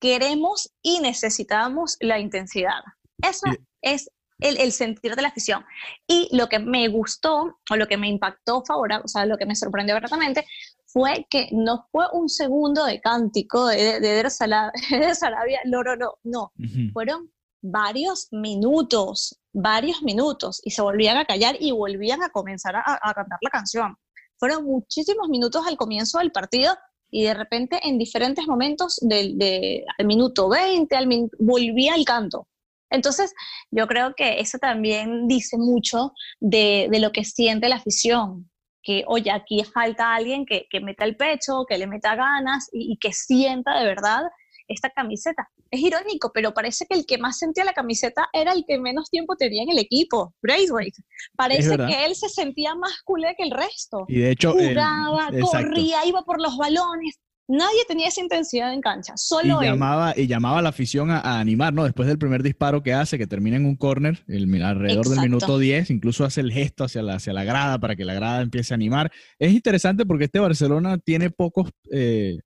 queremos 0.00 0.72
y 0.82 1.00
necesitamos 1.00 1.96
la 2.00 2.18
intensidad. 2.18 2.80
Eso 3.22 3.46
es 3.82 4.10
el, 4.38 4.72
sentir 4.72 5.16
de 5.16 5.22
la 5.22 5.28
afición. 5.28 5.64
Y 6.06 6.28
lo 6.36 6.48
que 6.48 6.58
me 6.58 6.88
gustó 6.88 7.58
o 7.70 7.76
lo 7.76 7.86
que 7.86 7.96
me 7.96 8.08
impactó 8.08 8.64
favorable, 8.64 9.04
o 9.04 9.08
sea, 9.08 9.26
lo 9.26 9.38
que 9.38 9.46
me 9.46 9.56
sorprendió 9.56 9.94
gratamente 9.94 10.46
fue 10.84 11.26
que 11.30 11.48
no 11.52 11.86
fue 11.90 12.06
un 12.12 12.28
segundo 12.28 12.84
de 12.84 13.00
cántico 13.00 13.66
de, 13.66 14.00
de, 14.00 14.22
de, 14.22 14.30
Sarabia, 15.14 15.60
no, 15.64 15.82
no, 15.82 15.96
no, 15.96 16.14
no. 16.24 16.52
Fueron 16.92 17.30
varios 17.62 18.28
minutos, 18.30 19.40
varios 19.52 20.02
minutos, 20.02 20.60
y 20.64 20.70
se 20.70 20.82
volvían 20.82 21.16
a 21.16 21.24
callar 21.24 21.56
y 21.58 21.72
volvían 21.72 22.22
a 22.22 22.30
comenzar 22.30 22.76
a, 22.76 23.14
cantar 23.14 23.38
la 23.40 23.50
canción. 23.50 23.96
Fueron 24.38 24.64
muchísimos 24.64 25.28
minutos 25.28 25.66
al 25.66 25.76
comienzo 25.76 26.18
del 26.18 26.30
partido 26.30 26.76
y 27.16 27.22
de 27.22 27.32
repente 27.32 27.80
en 27.82 27.96
diferentes 27.96 28.46
momentos 28.46 28.98
del 29.00 29.38
de, 29.38 29.86
al 29.96 30.04
minuto 30.04 30.50
20 30.50 30.94
al 30.94 31.08
volvía 31.38 31.94
el 31.94 32.04
canto. 32.04 32.46
Entonces, 32.90 33.32
yo 33.70 33.86
creo 33.86 34.12
que 34.14 34.38
eso 34.38 34.58
también 34.58 35.26
dice 35.26 35.56
mucho 35.56 36.12
de, 36.40 36.90
lo 37.00 37.12
que 37.12 37.24
siente 37.24 37.70
la 37.70 37.76
afición, 37.76 38.50
que, 38.82 39.02
oye, 39.06 39.30
aquí 39.30 39.64
falta 39.64 40.14
alguien 40.14 40.44
que 40.44 40.80
meta 40.82 41.06
el 41.06 41.16
pecho, 41.16 41.64
que 41.66 41.78
le 41.78 41.86
meta 41.86 42.14
ganas 42.16 42.68
y, 42.70 42.98
que 42.98 43.14
sienta 43.14 43.78
de 43.78 43.86
verdad 43.86 44.24
esta 44.68 44.90
camiseta. 44.90 45.48
Es 45.70 45.80
irónico, 45.80 46.30
pero 46.32 46.52
parece 46.54 46.86
que 46.86 46.96
el 46.96 47.06
que 47.06 47.18
más 47.18 47.38
sentía 47.38 47.64
la 47.64 47.72
camiseta 47.72 48.28
era 48.32 48.52
el 48.52 48.64
que 48.66 48.78
menos 48.78 49.10
tiempo 49.10 49.36
tenía 49.36 49.62
en 49.62 49.70
el 49.70 49.78
equipo, 49.78 50.34
Braithwaite. 50.42 51.02
Parece 51.36 51.76
que 51.76 52.04
él 52.04 52.14
se 52.14 52.28
sentía 52.28 52.74
más 52.74 53.02
culé 53.04 53.34
que 53.36 53.44
el 53.44 53.50
resto. 53.50 54.04
Y 54.08 54.20
de 54.20 54.30
hecho, 54.30 54.52
jugaba, 54.52 55.30
corría, 55.40 56.06
iba 56.06 56.22
por 56.22 56.40
los 56.40 56.56
balones. 56.56 57.18
Nadie 57.48 57.84
tenía 57.86 58.08
esa 58.08 58.20
intensidad 58.20 58.74
en 58.74 58.80
cancha, 58.80 59.12
solo 59.16 59.62
y 59.62 59.66
él. 59.66 59.72
Llamaba, 59.72 60.14
y 60.16 60.26
llamaba 60.26 60.58
a 60.58 60.62
la 60.62 60.70
afición 60.70 61.12
a, 61.12 61.38
animar, 61.38 61.72
¿no? 61.72 61.84
Después 61.84 62.08
del 62.08 62.18
primer 62.18 62.42
disparo 62.42 62.82
que 62.82 62.92
hace, 62.92 63.18
que 63.18 63.28
termina 63.28 63.56
en 63.56 63.66
un 63.66 63.76
córner, 63.76 64.24
alrededor 64.28 65.08
del 65.08 65.20
minuto 65.20 65.56
10, 65.56 65.90
incluso 65.90 66.24
hace 66.24 66.40
el 66.40 66.52
gesto 66.52 66.82
hacia 66.82 67.02
la, 67.02 67.14
hacia 67.14 67.32
la 67.32 67.44
grada 67.44 67.78
para 67.78 67.94
que 67.94 68.04
la 68.04 68.14
grada 68.14 68.42
empiece 68.42 68.74
a 68.74 68.76
animar. 68.76 69.12
Es 69.38 69.52
interesante 69.52 70.04
porque 70.04 70.24
este 70.24 70.40
Barcelona 70.40 70.98
tiene 70.98 71.30
pocos 71.30 71.70
eh, 71.92 72.40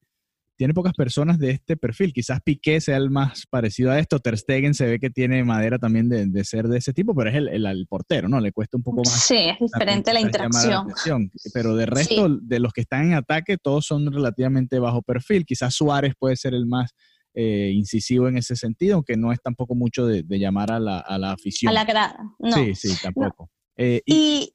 tiene 0.60 0.74
pocas 0.74 0.92
personas 0.92 1.38
de 1.38 1.52
este 1.52 1.78
perfil. 1.78 2.12
Quizás 2.12 2.42
Piqué 2.42 2.82
sea 2.82 2.98
el 2.98 3.08
más 3.08 3.46
parecido 3.48 3.92
a 3.92 3.98
esto. 3.98 4.18
Ter 4.18 4.36
Stegen 4.36 4.74
se 4.74 4.84
ve 4.84 4.98
que 4.98 5.08
tiene 5.08 5.42
madera 5.42 5.78
también 5.78 6.10
de, 6.10 6.44
ser 6.44 6.68
de 6.68 6.76
ese 6.76 6.92
tipo, 6.92 7.14
pero 7.14 7.30
es 7.30 7.36
el, 7.36 7.86
portero, 7.88 8.28
¿no? 8.28 8.38
Le 8.40 8.52
cuesta 8.52 8.76
un 8.76 8.82
poco 8.82 8.98
más. 8.98 9.24
Sí, 9.24 9.36
es 9.38 9.58
diferente 9.58 10.12
la, 10.12 10.20
interacción. 10.20 10.88
pero 11.54 11.74
de 11.76 11.86
resto, 11.86 12.28
de 12.28 12.60
los 12.60 12.74
que 12.74 12.82
están 12.82 13.06
en 13.06 13.14
ataque, 13.14 13.56
todos 13.56 13.86
son 13.86 14.12
relativamente 14.12 14.78
bajo 14.78 15.00
perfil. 15.00 15.46
Quizás 15.46 15.74
Suárez 15.74 16.12
puede 16.18 16.36
ser 16.36 16.52
el 16.52 16.66
más 16.66 16.90
eh, 17.32 17.70
incisivo 17.72 18.28
en 18.28 18.36
ese 18.36 18.54
sentido, 18.54 18.96
aunque 18.96 19.16
no 19.16 19.32
es 19.32 19.40
tampoco 19.40 19.74
mucho 19.74 20.04
de, 20.04 20.26
llamar 20.28 20.72
a 20.72 20.78
la, 20.78 21.32
afición. 21.32 21.70
A 21.70 21.72
la 21.72 21.86
grada, 21.86 22.18
no. 22.38 22.52
Sí, 22.52 22.74
sí, 22.74 23.02
tampoco. 23.02 23.50
Eh, 23.78 24.02
y, 24.04 24.54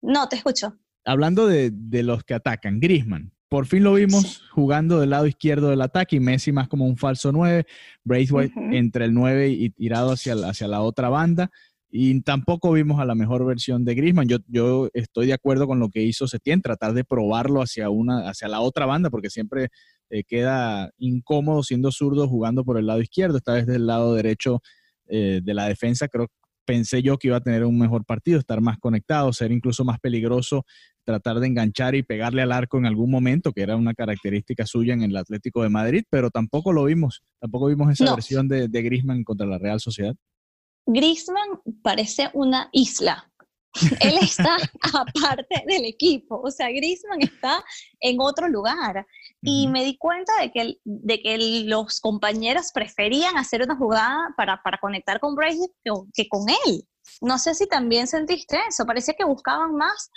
no, 0.00 0.26
te 0.30 0.36
escucho. 0.36 0.78
Hablando 1.04 1.46
de, 1.46 1.70
de 1.70 2.02
los 2.02 2.24
que 2.24 2.32
atacan, 2.32 2.80
Grisman, 2.80 3.30
por 3.52 3.66
fin 3.66 3.84
lo 3.84 3.92
vimos 3.92 4.44
jugando 4.50 4.98
del 4.98 5.10
lado 5.10 5.26
izquierdo 5.26 5.68
del 5.68 5.82
ataque 5.82 6.16
y 6.16 6.20
Messi 6.20 6.52
más 6.52 6.68
como 6.68 6.86
un 6.86 6.96
falso 6.96 7.32
9, 7.32 7.66
Braithwaite 8.02 8.54
entre 8.74 9.04
el 9.04 9.12
9 9.12 9.50
y 9.50 9.68
tirado 9.68 10.12
hacia 10.12 10.34
la, 10.34 10.48
hacia 10.48 10.66
la 10.68 10.80
otra 10.80 11.10
banda. 11.10 11.50
Y 11.90 12.18
tampoco 12.22 12.72
vimos 12.72 12.98
a 12.98 13.04
la 13.04 13.14
mejor 13.14 13.44
versión 13.44 13.84
de 13.84 13.94
Griezmann. 13.94 14.26
Yo, 14.26 14.38
yo 14.48 14.88
estoy 14.94 15.26
de 15.26 15.34
acuerdo 15.34 15.66
con 15.66 15.80
lo 15.80 15.90
que 15.90 16.00
hizo 16.00 16.26
Setién, 16.26 16.62
tratar 16.62 16.94
de 16.94 17.04
probarlo 17.04 17.60
hacia, 17.60 17.90
una, 17.90 18.30
hacia 18.30 18.48
la 18.48 18.60
otra 18.60 18.86
banda, 18.86 19.10
porque 19.10 19.28
siempre 19.28 19.68
eh, 20.08 20.24
queda 20.24 20.90
incómodo 20.96 21.62
siendo 21.62 21.92
zurdo 21.92 22.28
jugando 22.28 22.64
por 22.64 22.78
el 22.78 22.86
lado 22.86 23.02
izquierdo. 23.02 23.36
Esta 23.36 23.52
vez 23.52 23.66
del 23.66 23.86
lado 23.86 24.14
derecho 24.14 24.62
eh, 25.08 25.42
de 25.44 25.52
la 25.52 25.68
defensa, 25.68 26.08
creo 26.08 26.28
pensé 26.64 27.02
yo 27.02 27.18
que 27.18 27.28
iba 27.28 27.36
a 27.36 27.40
tener 27.40 27.64
un 27.64 27.78
mejor 27.78 28.04
partido, 28.04 28.38
estar 28.38 28.60
más 28.60 28.78
conectado, 28.78 29.32
ser 29.32 29.52
incluso 29.52 29.84
más 29.84 29.98
peligroso, 30.00 30.64
tratar 31.04 31.40
de 31.40 31.48
enganchar 31.48 31.94
y 31.94 32.02
pegarle 32.02 32.42
al 32.42 32.52
arco 32.52 32.78
en 32.78 32.86
algún 32.86 33.10
momento, 33.10 33.52
que 33.52 33.62
era 33.62 33.76
una 33.76 33.94
característica 33.94 34.66
suya 34.66 34.94
en 34.94 35.02
el 35.02 35.16
Atlético 35.16 35.62
de 35.62 35.68
Madrid, 35.68 36.04
pero 36.10 36.30
tampoco 36.30 36.72
lo 36.72 36.84
vimos, 36.84 37.22
tampoco 37.40 37.66
vimos 37.66 37.90
esa 37.90 38.14
versión 38.14 38.48
de, 38.48 38.68
de 38.68 38.82
Griezmann 38.82 39.24
contra 39.24 39.46
la 39.46 39.58
Real 39.58 39.80
Sociedad. 39.80 40.14
Griezmann 40.86 41.60
parece 41.82 42.30
una 42.34 42.68
isla. 42.72 43.31
Él 44.00 44.18
está 44.20 44.56
aparte 44.92 45.64
del 45.66 45.84
equipo, 45.84 46.40
o 46.42 46.50
sea, 46.50 46.68
Griezmann 46.68 47.22
está 47.22 47.64
en 48.00 48.20
otro 48.20 48.48
lugar. 48.48 49.06
Y 49.40 49.66
me 49.68 49.84
di 49.84 49.96
cuenta 49.96 50.32
de 50.40 50.52
que, 50.52 50.78
de 50.84 51.20
que 51.20 51.64
los 51.64 52.00
compañeros 52.00 52.70
preferían 52.72 53.36
hacer 53.36 53.62
una 53.62 53.76
jugada 53.76 54.32
para, 54.36 54.62
para 54.62 54.78
conectar 54.78 55.18
con 55.20 55.34
Brady 55.34 55.66
que, 56.14 56.28
con 56.28 56.48
él. 56.48 56.86
No 57.20 57.38
sé 57.38 57.54
si 57.54 57.66
también 57.66 58.06
sentiste 58.06 58.58
eso, 58.68 58.86
parecía 58.86 59.14
que 59.14 59.24
buscaban 59.24 59.74
más 59.74 60.10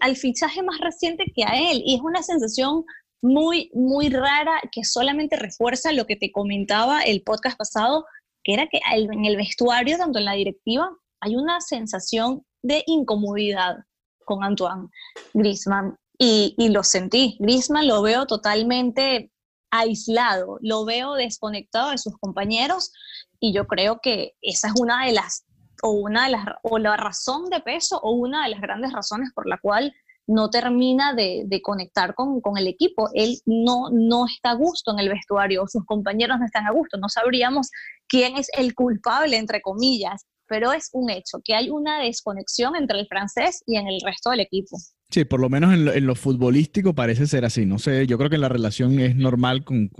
al, 0.00 0.16
fichaje 0.16 0.62
más 0.62 0.78
reciente 0.80 1.24
que 1.34 1.44
a 1.44 1.70
él. 1.70 1.82
Y 1.84 1.96
es 1.96 2.00
una 2.00 2.22
sensación 2.22 2.84
muy, 3.20 3.70
muy 3.74 4.08
rara 4.08 4.60
que 4.72 4.84
solamente 4.84 5.36
refuerza 5.36 5.92
lo 5.92 6.06
que 6.06 6.16
te 6.16 6.32
comentaba 6.32 7.02
el 7.02 7.22
podcast 7.22 7.58
pasado, 7.58 8.06
que 8.42 8.54
era 8.54 8.68
que 8.68 8.80
en 8.90 9.24
el 9.26 9.36
vestuario, 9.36 9.98
tanto 9.98 10.18
en 10.18 10.24
la 10.24 10.32
directiva, 10.32 10.90
hay 11.20 11.36
una 11.36 11.60
sensación 11.60 12.44
de 12.62 12.82
incomodidad 12.86 13.76
con 14.24 14.42
Antoine 14.44 14.88
Griezmann 15.34 15.96
y, 16.18 16.54
lo 16.70 16.82
sentí. 16.82 17.36
Griezmann 17.40 17.86
lo 17.86 18.02
veo 18.02 18.26
totalmente 18.26 19.30
aislado, 19.70 20.58
lo 20.60 20.84
veo 20.84 21.14
desconectado 21.14 21.90
de 21.90 21.98
sus 21.98 22.16
compañeros 22.18 22.92
y 23.40 23.52
yo 23.52 23.66
creo 23.66 24.00
que 24.02 24.32
esa 24.40 24.68
es 24.68 24.74
una 24.80 25.04
de 25.06 25.12
las 25.12 25.44
o 25.82 25.90
una 25.90 26.24
de 26.24 26.30
las 26.30 26.44
o 26.62 26.78
la 26.78 26.96
razón 26.96 27.50
de 27.50 27.60
peso 27.60 27.98
o 28.02 28.12
una 28.12 28.44
de 28.44 28.50
las 28.50 28.60
grandes 28.60 28.92
razones 28.92 29.30
por 29.34 29.46
la 29.46 29.58
cual 29.58 29.92
no 30.26 30.50
termina 30.50 31.14
de, 31.14 31.46
conectar 31.62 32.14
con, 32.14 32.40
con, 32.40 32.56
el 32.58 32.66
equipo. 32.66 33.08
Él 33.14 33.38
no, 33.44 33.90
no 33.92 34.26
está 34.26 34.50
a 34.50 34.54
gusto 34.54 34.90
en 34.90 34.98
el 34.98 35.08
vestuario, 35.08 35.66
sus 35.68 35.84
compañeros 35.84 36.38
no 36.40 36.46
están 36.46 36.66
a 36.66 36.72
gusto. 36.72 36.98
No 36.98 37.08
sabríamos 37.08 37.70
quién 38.08 38.36
es 38.36 38.48
el 38.56 38.74
culpable, 38.74 39.36
entre 39.36 39.60
comillas, 39.60 40.26
pero 40.48 40.72
es 40.72 40.90
un 40.92 41.10
hecho 41.10 41.38
que 41.44 41.54
hay 41.54 41.70
una 41.70 42.00
desconexión 42.00 42.76
entre 42.76 43.00
el 43.00 43.06
francés 43.06 43.62
y 43.66 43.76
en 43.76 43.86
el 43.88 44.00
resto 44.04 44.30
del 44.30 44.40
equipo. 44.40 44.76
Sí, 45.10 45.24
por 45.24 45.40
lo 45.40 45.48
menos 45.48 45.72
en 45.72 46.06
lo, 46.06 46.14
futbolístico 46.16 46.94
parece 46.94 47.26
ser 47.26 47.44
así. 47.44 47.64
No 47.64 47.78
sé, 47.78 48.06
yo 48.06 48.18
creo 48.18 48.28
que 48.28 48.38
la 48.38 48.48
relación 48.48 48.98
es 48.98 49.14
normal 49.14 49.64
con, 49.64 49.90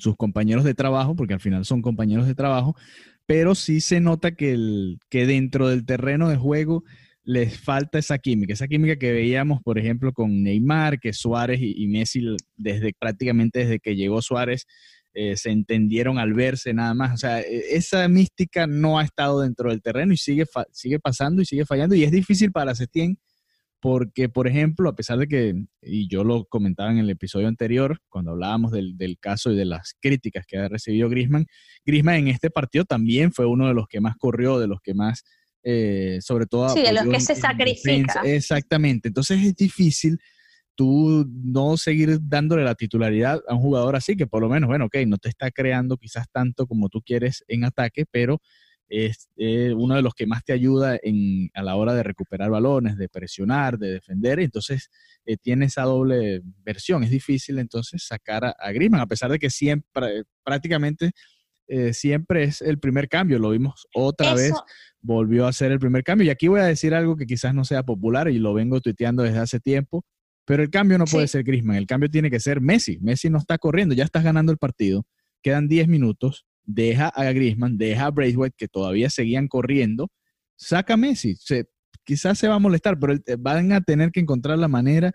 sus 0.00 0.16
compañeros 0.16 0.64
de 0.64 0.74
trabajo, 0.74 1.16
porque 1.16 1.34
al 1.34 1.40
final 1.40 1.64
son 1.64 1.80
compañeros 1.80 2.26
de 2.26 2.34
trabajo, 2.34 2.76
pero 3.26 3.54
sí 3.54 3.80
se 3.80 4.00
nota 4.00 4.34
que, 4.34 4.52
el, 4.52 4.98
que 5.08 5.26
dentro 5.26 5.68
del 5.68 5.86
terreno 5.86 6.28
de 6.28 6.36
juego 6.36 6.84
les 7.24 7.58
falta 7.58 7.98
esa 7.98 8.18
química, 8.18 8.52
esa 8.52 8.68
química 8.68 8.96
que 8.96 9.12
veíamos, 9.12 9.62
por 9.62 9.78
ejemplo, 9.78 10.12
con 10.12 10.42
Neymar, 10.42 11.00
que 11.00 11.14
Suárez 11.14 11.58
y, 11.62 11.86
Messi, 11.88 12.22
desde 12.56 12.92
prácticamente 12.98 13.60
desde 13.60 13.80
que 13.80 13.96
llegó 13.96 14.20
Suárez, 14.20 14.66
eh, 15.14 15.36
se 15.36 15.50
entendieron 15.50 16.18
al 16.18 16.34
verse 16.34 16.74
nada 16.74 16.92
más. 16.92 17.14
O 17.14 17.16
sea, 17.16 17.40
e, 17.40 17.76
esa 17.76 18.06
mística 18.08 18.66
no 18.66 18.98
ha 18.98 19.04
estado 19.04 19.40
dentro 19.40 19.70
del 19.70 19.80
terreno 19.80 20.12
y 20.12 20.16
sigue, 20.16 20.44
sigue 20.72 20.98
pasando 20.98 21.40
y 21.40 21.46
sigue 21.46 21.64
fallando. 21.64 21.94
Y 21.94 22.04
es 22.04 22.10
difícil 22.10 22.50
para 22.52 22.74
Setién 22.74 23.18
porque, 23.84 24.30
por 24.30 24.48
ejemplo, 24.48 24.88
a 24.88 24.96
pesar 24.96 25.18
de 25.18 25.28
que, 25.28 25.54
y 25.82 26.08
yo 26.08 26.24
lo 26.24 26.46
comentaba 26.46 26.90
en 26.90 26.96
el 26.96 27.10
episodio 27.10 27.48
anterior, 27.48 27.98
cuando 28.08 28.30
hablábamos 28.30 28.72
del, 28.72 28.96
caso 29.20 29.52
y 29.52 29.56
de 29.56 29.66
las 29.66 29.94
críticas 30.00 30.46
que 30.46 30.56
ha 30.56 30.68
recibido 30.68 31.10
Grisman, 31.10 31.44
Grisman 31.84 32.14
en 32.14 32.28
este 32.28 32.48
partido 32.48 32.86
también 32.86 33.30
fue 33.30 33.44
uno 33.44 33.68
de 33.68 33.74
los 33.74 33.86
que 33.86 34.00
más 34.00 34.16
corrió, 34.16 34.58
de 34.58 34.68
los 34.68 34.80
que 34.82 34.94
más, 34.94 35.22
eh, 35.62 36.16
sobre 36.22 36.46
todo... 36.46 36.70
Sí, 36.70 36.80
de 36.80 36.94
los 36.94 37.06
que 37.06 37.20
se 37.20 37.34
sacrifica. 37.34 38.22
Exactamente, 38.24 39.08
entonces 39.08 39.44
es 39.44 39.54
difícil 39.54 40.18
tú 40.74 41.26
no 41.28 41.76
seguir 41.76 42.18
dándole 42.22 42.64
la 42.64 42.74
titularidad 42.74 43.40
a 43.48 43.54
un 43.54 43.60
jugador 43.60 43.96
así, 43.96 44.16
que 44.16 44.26
por 44.26 44.42
lo 44.42 44.48
menos, 44.48 44.68
bueno, 44.68 44.86
ok, 44.86 44.96
no 45.06 45.18
te 45.18 45.28
está 45.28 45.50
creando 45.50 45.96
quizás 45.96 46.26
tanto 46.30 46.66
como 46.66 46.88
tú 46.88 47.02
quieres 47.02 47.44
en 47.48 47.64
ataque, 47.64 48.04
pero 48.10 48.40
es 48.88 49.28
uno 49.36 49.94
de 49.94 50.02
los 50.02 50.14
que 50.14 50.26
más 50.26 50.44
te 50.44 50.52
ayuda 50.52 50.98
en, 51.02 51.50
a 51.54 51.62
la 51.62 51.76
hora 51.76 51.94
de 51.94 52.02
recuperar 52.02 52.50
balones, 52.50 52.96
de 52.96 53.08
presionar, 53.08 53.78
de 53.78 53.92
defender. 53.92 54.40
Entonces, 54.40 54.90
eh, 55.24 55.36
tiene 55.36 55.66
esa 55.66 55.82
doble 55.82 56.42
versión. 56.62 57.02
Es 57.02 57.10
difícil 57.10 57.58
entonces 57.58 58.06
sacar 58.06 58.44
a, 58.44 58.50
a 58.50 58.72
Griezmann, 58.72 59.00
a 59.00 59.06
pesar 59.06 59.30
de 59.30 59.38
que 59.38 59.50
siempre, 59.50 60.24
prácticamente 60.44 61.12
eh, 61.66 61.94
siempre 61.94 62.44
es 62.44 62.60
el 62.62 62.78
primer 62.78 63.08
cambio. 63.08 63.38
Lo 63.38 63.50
vimos 63.50 63.86
otra 63.94 64.34
vez, 64.34 64.52
volvió 65.00 65.46
a 65.46 65.52
ser 65.52 65.72
el 65.72 65.78
primer 65.78 66.04
cambio. 66.04 66.26
Y 66.26 66.30
aquí 66.30 66.48
voy 66.48 66.60
a 66.60 66.64
decir 66.64 66.94
algo 66.94 67.16
que 67.16 67.26
quizás 67.26 67.54
no 67.54 67.64
sea 67.64 67.82
popular 67.82 68.28
y 68.28 68.38
lo 68.38 68.54
vengo 68.54 68.80
tuiteando 68.80 69.22
desde 69.22 69.38
hace 69.38 69.60
tiempo, 69.60 70.04
pero 70.44 70.62
el 70.62 70.70
cambio 70.70 70.98
no 70.98 71.04
puede 71.06 71.28
ser 71.28 71.42
Griezmann, 71.44 71.76
el 71.76 71.86
cambio 71.86 72.10
tiene 72.10 72.30
que 72.30 72.40
ser 72.40 72.60
Messi. 72.60 72.98
Messi 73.00 73.30
no 73.30 73.38
está 73.38 73.58
corriendo, 73.58 73.94
ya 73.94 74.04
estás 74.04 74.24
ganando 74.24 74.52
el 74.52 74.58
partido, 74.58 75.06
quedan 75.42 75.68
10 75.68 75.88
minutos, 75.88 76.46
deja 76.64 77.08
a 77.08 77.32
Griezmann, 77.32 77.78
deja 77.78 78.06
a 78.06 78.10
Braithwaite, 78.10 78.56
que 78.56 78.68
todavía 78.68 79.10
seguían 79.10 79.48
corriendo, 79.48 80.10
saca 80.56 80.94
a 80.94 80.96
Messi. 80.96 81.36
quizás 82.04 82.38
se 82.38 82.48
va 82.48 82.56
a 82.56 82.58
molestar, 82.58 82.98
pero 82.98 83.18
van 83.38 83.72
a 83.72 83.80
tener 83.80 84.10
que 84.10 84.20
encontrar 84.20 84.58
la 84.58 84.68
manera 84.68 85.12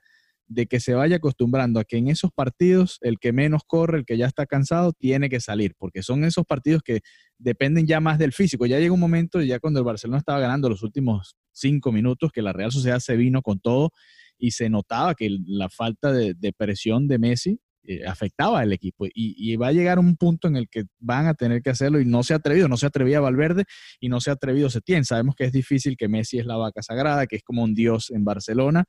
de 0.50 0.66
que 0.66 0.80
se 0.80 0.96
vaya 0.96 1.18
acostumbrando 1.18 1.80
a 1.80 1.84
que 1.84 1.98
en 1.98 2.08
esos 2.08 2.32
partidos 2.32 2.98
el 3.02 3.20
que 3.20 3.32
menos 3.32 3.62
corre, 3.68 4.00
el 4.00 4.06
que 4.06 4.18
ya 4.18 4.26
está 4.26 4.48
cansado, 4.48 4.94
tiene 4.94 5.30
que 5.30 5.40
salir, 5.40 5.76
porque 5.78 6.02
son 6.02 6.24
esos 6.24 6.44
partidos 6.44 6.82
que 6.82 7.02
dependen 7.38 7.86
ya 7.86 8.00
más 8.00 8.18
del 8.18 8.34
físico. 8.34 8.66
Ya 8.66 8.80
llega 8.80 8.92
un 8.92 9.00
momento, 9.00 9.42
ya 9.42 9.60
cuando 9.60 9.80
el 9.80 9.86
Barcelona 9.86 10.18
estaba 10.18 10.40
ganando 10.40 10.68
los 10.68 10.82
últimos 10.82 11.38
cinco 11.52 11.92
minutos, 11.92 12.32
que 12.32 12.42
la 12.42 12.52
Real 12.52 12.72
Sociedad 12.72 13.00
se 13.00 13.16
vino 13.16 13.44
con 13.44 13.60
todo 13.60 13.92
y 14.40 14.52
se 14.52 14.70
notaba 14.70 15.14
que 15.14 15.30
la 15.46 15.70
falta 15.70 16.12
de, 16.12 16.54
presión 16.58 17.08
de 17.08 17.20
Messi 17.20 17.60
eh, 17.84 18.06
afectaba 18.08 18.62
al 18.62 18.74
equipo. 18.74 19.06
Y, 19.14 19.56
va 19.58 19.68
a 19.68 19.72
llegar 19.72 20.00
un 20.00 20.16
punto 20.16 20.48
en 20.48 20.56
el 20.56 20.70
que 20.70 20.86
van 21.00 21.28
a 21.28 21.34
tener 21.34 21.62
que 21.62 21.70
hacerlo 21.70 22.00
y 22.00 22.06
no 22.06 22.24
se 22.24 22.34
ha 22.34 22.38
atrevido, 22.38 22.68
no 22.68 22.78
se 22.78 22.86
atrevía 22.86 23.20
Valverde 23.20 23.66
y 24.00 24.10
no 24.10 24.22
se 24.22 24.30
ha 24.30 24.34
atrevido 24.34 24.70
Setién. 24.70 25.04
Sabemos 25.06 25.36
que 25.36 25.44
es 25.44 25.52
difícil, 25.52 25.98
que 25.98 26.08
Messi 26.08 26.40
es 26.40 26.46
la 26.46 26.56
vaca 26.56 26.82
sagrada, 26.82 27.28
que 27.28 27.36
es 27.36 27.44
como 27.44 27.64
un 27.64 27.76
dios 27.76 28.10
en 28.12 28.24
Barcelona, 28.24 28.86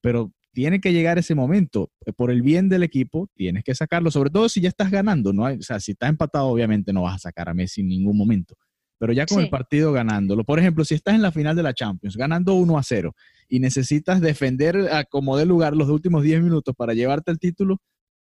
pero 0.00 0.32
tiene 0.52 0.80
que 0.80 0.92
llegar 0.92 1.18
ese 1.18 1.34
momento. 1.34 1.90
Eh, 2.06 2.12
por 2.12 2.30
el 2.30 2.40
bien 2.40 2.68
del 2.68 2.82
equipo, 2.82 3.28
tienes 3.34 3.62
que 3.62 3.74
sacarlo, 3.74 4.10
sobre 4.10 4.30
todo 4.30 4.48
si 4.48 4.62
ya 4.62 4.68
estás 4.70 4.90
ganando. 4.90 5.32
¿no? 5.32 5.44
o 5.44 5.62
sea, 5.62 5.80
si 5.80 5.92
estás 5.92 6.08
empatado, 6.08 6.46
obviamente 6.46 6.92
no 6.92 7.02
vas 7.02 7.16
a 7.16 7.18
sacar 7.18 7.48
a 7.50 7.54
Messi 7.54 7.82
en 7.82 7.88
ningún 7.88 8.16
momento. 8.16 8.56
Pero 8.98 9.12
ya 9.12 9.26
con 9.26 9.40
el 9.40 9.50
partido 9.50 9.92
ganándolo. 9.92 10.44
Por 10.44 10.58
ejemplo, 10.58 10.84
si 10.84 10.94
estás 10.94 11.14
en 11.14 11.22
la 11.22 11.32
final 11.32 11.56
de 11.56 11.62
la 11.62 11.74
Champions, 11.74 12.16
ganando 12.16 12.54
1 12.54 12.78
a 12.78 12.82
0 12.82 13.14
y 13.48 13.60
necesitas 13.60 14.20
defender 14.20 14.88
a 14.92 15.04
como 15.04 15.36
de 15.36 15.46
lugar 15.46 15.76
los 15.76 15.88
últimos 15.88 16.22
10 16.22 16.42
minutos 16.42 16.74
para 16.76 16.94
llevarte 16.94 17.30
el 17.30 17.38
título, 17.38 17.80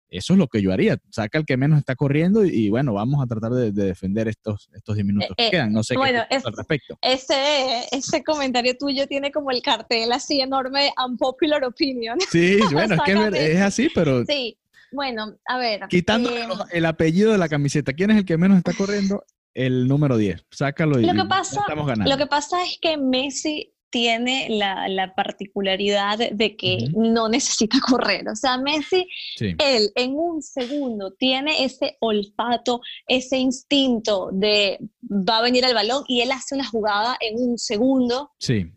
eso 0.09 0.35
es 0.35 0.39
lo 0.39 0.47
que 0.47 0.63
yo 0.63 0.73
haría. 0.73 0.99
Saca 1.11 1.39
el 1.39 1.45
que 1.45 1.57
menos 1.57 1.79
está 1.79 1.97
corriendo 1.97 2.45
y, 2.45 2.71
bueno, 2.71 2.95
vamos 2.95 3.23
a 3.23 3.27
tratar 3.27 3.53
de, 3.53 3.73
defender 3.73 4.29
estos, 4.29 4.69
estos 4.75 4.95
10 4.95 5.07
minutos 5.07 5.31
que 5.37 5.49
eh, 5.49 5.51
quedan. 5.51 5.73
No 5.73 5.83
sé 5.83 5.95
qué 5.97 6.19
al 6.19 6.53
respecto. 6.57 6.97
Ese, 7.01 7.87
ese 7.91 8.23
comentario 8.23 8.77
tuyo 8.77 9.07
tiene 9.07 9.33
como 9.33 9.51
el 9.51 9.63
cartel 9.63 10.13
así 10.13 10.41
enorme, 10.41 10.93
unpopular 11.05 11.65
opinion. 11.65 12.19
Sí, 12.31 12.59
bueno, 12.73 12.95
es 12.95 13.01
que 13.03 13.53
es, 13.53 13.61
así, 13.61 13.89
pero... 13.95 14.25
Sí, 14.27 14.57
bueno, 14.93 15.37
a 15.47 15.59
ver. 15.59 15.81
Quitando 15.89 16.31
eh, 16.31 16.47
el 16.73 16.87
apellido 16.87 17.33
de 17.33 17.39
la 17.39 17.49
camiseta, 17.49 17.93
¿quién 17.93 18.13
es 18.13 18.19
el 18.19 18.25
que 18.25 18.39
menos 18.39 18.59
está 18.59 18.73
corriendo? 18.73 19.25
El 19.57 19.89
número 19.89 20.19
10. 20.19 20.45
Sácalo 20.51 21.01
y, 21.01 21.07
lo 21.07 21.15
que 21.15 21.29
pasa, 21.29 21.61
estamos 21.61 21.87
ganando. 21.87 22.11
Lo 22.11 22.19
que 22.19 22.27
pasa 22.27 22.63
es 22.63 22.79
que 22.79 22.99
Messi 22.99 23.73
tiene 23.89 24.49
la, 24.51 25.15
particularidad 25.17 26.19
de 26.19 26.57
que 26.57 26.89
no 26.95 27.31
necesita 27.31 27.79
correr. 27.89 28.29
O 28.29 28.37
sea, 28.37 28.59
Messi, 28.59 29.09
él 29.41 29.91
en 29.95 30.13
un 30.15 30.43
segundo 30.43 31.13
tiene 31.13 31.65
ese 31.65 31.97
olfato, 32.01 32.83
ese 33.07 33.39
instinto 33.39 34.29
de 34.31 34.79
va 35.03 35.39
a 35.39 35.43
venir 35.43 35.65
el 35.65 35.73
balón 35.73 36.05
y 36.07 36.21
él 36.21 36.33
hace 36.33 36.55
una 36.55 36.69
jugada 36.69 37.17
en 37.21 37.37
un 37.39 37.57
segundo. 37.57 38.33
Sí. 38.39 38.71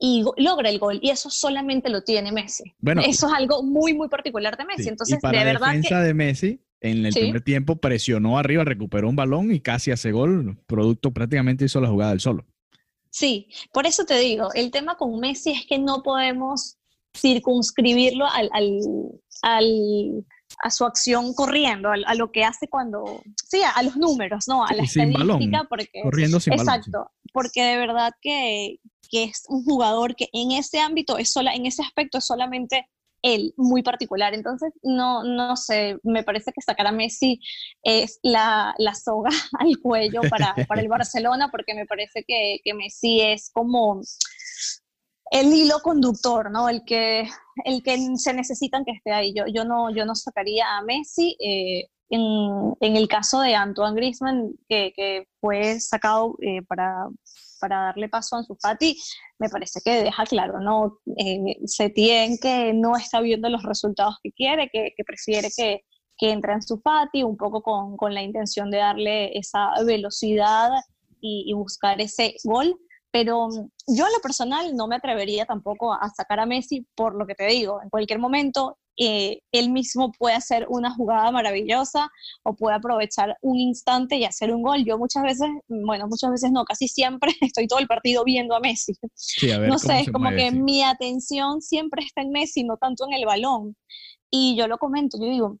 Y 0.00 0.24
logra 0.36 0.68
el 0.68 0.80
gol, 0.80 0.98
y 1.00 1.10
eso 1.10 1.30
solamente 1.30 1.88
lo 1.88 2.02
tiene 2.02 2.32
Messi. 2.32 2.64
Bueno, 2.80 3.02
eso 3.06 3.28
es 3.28 3.32
algo 3.32 3.62
muy, 3.62 3.94
muy 3.94 4.08
particular 4.08 4.56
de 4.56 4.64
Messi. 4.64 4.88
Entonces, 4.88 5.20
para 5.22 5.38
de 5.38 5.44
verdad. 5.44 5.68
defensa 5.68 6.00
de 6.00 6.12
Messi, 6.12 6.60
en 6.84 7.06
el 7.06 7.14
primer 7.14 7.40
tiempo 7.40 7.76
presionó 7.76 8.36
arriba, 8.36 8.62
recuperó 8.62 9.08
un 9.08 9.16
balón 9.16 9.50
y 9.50 9.60
casi 9.60 9.90
hace 9.90 10.12
gol. 10.12 10.58
Producto 10.66 11.12
prácticamente 11.12 11.64
hizo 11.64 11.80
la 11.80 11.88
jugada 11.88 12.10
del 12.10 12.20
solo. 12.20 12.44
Sí, 13.08 13.48
por 13.72 13.86
eso 13.86 14.04
te 14.04 14.18
digo, 14.18 14.52
el 14.52 14.70
tema 14.70 14.96
con 14.96 15.18
Messi 15.18 15.52
es 15.52 15.66
que 15.66 15.78
no 15.78 16.02
podemos 16.02 16.76
circunscribirlo 17.16 18.26
al, 18.26 18.50
a 19.42 20.70
su 20.70 20.84
acción 20.84 21.32
corriendo, 21.32 21.90
a, 21.90 22.14
lo 22.16 22.30
que 22.30 22.44
hace 22.44 22.68
cuando, 22.68 23.22
sí, 23.48 23.62
a, 23.62 23.82
los 23.82 23.96
números, 23.96 24.46
¿no? 24.46 24.66
A 24.66 24.74
la 24.74 24.82
estadística, 24.82 25.64
porque 25.70 26.02
corriendo 26.02 26.38
sin 26.38 26.52
exacto, 26.52 27.10
porque 27.32 27.62
de 27.62 27.78
verdad 27.78 28.12
que, 28.20 28.76
que, 29.08 29.24
es 29.24 29.44
un 29.48 29.64
jugador 29.64 30.16
que 30.16 30.28
en 30.34 30.52
ese 30.52 30.80
ámbito 30.80 31.16
es 31.16 31.30
sola, 31.30 31.54
en 31.54 31.64
ese 31.64 31.82
aspecto 31.82 32.18
es 32.18 32.26
solamente 32.26 32.86
él, 33.24 33.54
muy 33.56 33.82
particular. 33.82 34.34
Entonces, 34.34 34.72
no, 34.82 35.24
no 35.24 35.56
sé, 35.56 35.98
me 36.02 36.22
parece 36.22 36.52
que 36.52 36.60
sacar 36.60 36.86
a 36.86 36.92
Messi 36.92 37.40
es 37.82 38.20
la, 38.22 38.74
la 38.78 38.94
soga 38.94 39.30
al 39.58 39.78
cuello 39.80 40.20
para, 40.28 40.54
para, 40.68 40.82
el 40.82 40.88
Barcelona, 40.88 41.50
porque 41.50 41.74
me 41.74 41.86
parece 41.86 42.24
que, 42.28 42.58
que, 42.62 42.74
Messi 42.74 43.20
es 43.22 43.50
como 43.50 44.02
el 45.30 45.52
hilo 45.52 45.80
conductor, 45.82 46.50
¿no? 46.50 46.68
El 46.68 46.84
que, 46.84 47.26
el 47.64 47.82
que 47.82 47.98
se 48.16 48.34
necesitan 48.34 48.84
que 48.84 48.92
esté 48.92 49.12
ahí. 49.12 49.32
Yo, 49.34 49.46
yo, 49.46 49.64
no, 49.64 49.90
yo 49.90 50.04
no 50.04 50.14
sacaría 50.14 50.76
a 50.76 50.82
Messi. 50.82 51.36
Eh, 51.40 51.88
en, 52.10 52.74
en, 52.80 52.96
el 52.96 53.08
caso 53.08 53.40
de 53.40 53.54
Antoine 53.54 53.96
Griezmann, 53.96 54.52
que, 54.68 54.92
que 54.94 55.26
fue 55.40 55.80
sacado 55.80 56.36
eh, 56.42 56.60
para, 56.68 57.08
para 57.64 57.80
darle 57.80 58.10
paso 58.10 58.36
a 58.36 58.40
Ansu 58.40 58.58
Fati, 58.60 58.94
me 59.38 59.48
parece 59.48 59.80
que 59.82 60.02
deja 60.02 60.24
claro, 60.24 60.60
¿no? 60.60 60.98
Eh, 61.16 61.56
tiene 61.94 62.38
que 62.38 62.74
no 62.74 62.94
está 62.94 63.22
viendo 63.22 63.48
los 63.48 63.62
resultados 63.62 64.16
que 64.22 64.32
quiere, 64.32 64.68
que, 64.70 64.92
prefiere 65.06 65.48
que, 65.56 65.80
que 66.18 66.30
entre 66.30 66.52
Ansu 66.52 66.78
Fati, 66.84 67.22
un 67.22 67.38
poco 67.38 67.62
con, 67.62 67.96
con, 67.96 68.12
la 68.12 68.20
intención 68.20 68.70
de 68.70 68.78
darle 68.78 69.38
esa 69.38 69.70
velocidad 69.86 70.72
y, 71.22 71.44
y 71.46 71.54
buscar 71.54 72.02
ese 72.02 72.34
gol, 72.44 72.76
pero 73.10 73.48
yo 73.86 74.06
en 74.06 74.12
lo 74.12 74.20
personal 74.22 74.76
no 74.76 74.86
me 74.86 74.96
atrevería 74.96 75.46
tampoco 75.46 75.94
a 75.94 76.10
sacar 76.10 76.40
a 76.40 76.46
Messi 76.46 76.86
por 76.94 77.14
lo 77.14 77.26
que 77.26 77.34
te 77.34 77.46
digo, 77.46 77.80
en 77.82 77.88
cualquier 77.88 78.18
momento 78.18 78.76
eh, 78.96 79.40
él 79.50 79.70
mismo 79.70 80.12
puede 80.12 80.36
hacer 80.36 80.66
una 80.68 80.94
jugada 80.94 81.30
maravillosa 81.32 82.10
o 82.44 82.54
puede 82.54 82.76
aprovechar 82.76 83.36
un 83.42 83.58
instante 83.58 84.16
y 84.16 84.24
hacer 84.24 84.52
un 84.52 84.62
gol. 84.62 84.84
Yo 84.84 84.98
muchas 84.98 85.22
veces, 85.22 85.48
bueno, 85.68 86.06
muchas 86.06 86.30
veces 86.30 86.52
no, 86.52 86.64
casi 86.64 86.86
siempre 86.88 87.32
estoy 87.40 87.66
todo 87.66 87.80
el 87.80 87.86
partido 87.86 88.24
viendo 88.24 88.54
a 88.54 88.60
Messi. 88.60 88.94
no 89.66 89.78
sé, 89.78 90.00
es 90.00 90.12
como 90.12 90.30
que 90.30 90.50
mi 90.52 90.82
atención 90.82 91.60
siempre 91.60 92.04
está 92.04 92.22
en 92.22 92.30
Messi, 92.30 92.62
no 92.64 92.76
tanto 92.76 93.04
en 93.06 93.14
el 93.14 93.26
balón. 93.26 93.76
Y 94.30 94.56
yo 94.56 94.68
lo 94.68 94.78
comento, 94.78 95.18
yo 95.20 95.28
digo, 95.28 95.58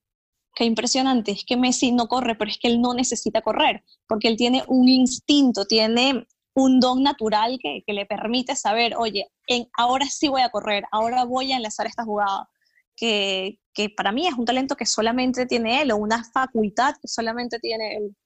qué 0.54 0.64
impresionante, 0.64 1.32
es 1.32 1.44
que 1.44 1.56
Messi 1.56 1.92
no 1.92 2.06
corre, 2.06 2.36
pero 2.36 2.50
es 2.50 2.58
que 2.58 2.68
él 2.68 2.80
no 2.80 2.94
necesita 2.94 3.42
correr, 3.42 3.84
porque 4.08 4.28
él 4.28 4.36
tiene 4.36 4.64
un 4.68 4.88
instinto, 4.88 5.64
tiene 5.64 6.26
un 6.56 6.78
don 6.80 7.02
natural 7.02 7.58
que, 7.60 7.82
que 7.84 7.92
le 7.92 8.06
permite 8.06 8.54
saber, 8.54 8.94
oye, 8.96 9.28
en, 9.48 9.68
ahora 9.76 10.06
sí 10.06 10.28
voy 10.28 10.42
a 10.42 10.50
correr, 10.50 10.84
ahora 10.92 11.24
voy 11.24 11.52
a 11.52 11.56
enlazar 11.56 11.86
esta 11.86 12.04
jugada 12.04 12.48
que, 12.96 13.58
que, 13.72 13.90
para 13.90 14.12
mí 14.12 14.26
es 14.26 14.34
un 14.34 14.44
talento 14.44 14.76
que 14.76 14.86
solamente 14.86 15.46
tiene 15.46 15.82
él 15.82 15.92
o 15.92 15.96
una 15.96 16.24
facultad 16.24 16.94
que 17.00 17.08
solamente 17.08 17.58
tiene 17.58 17.96
él. 17.96 18.16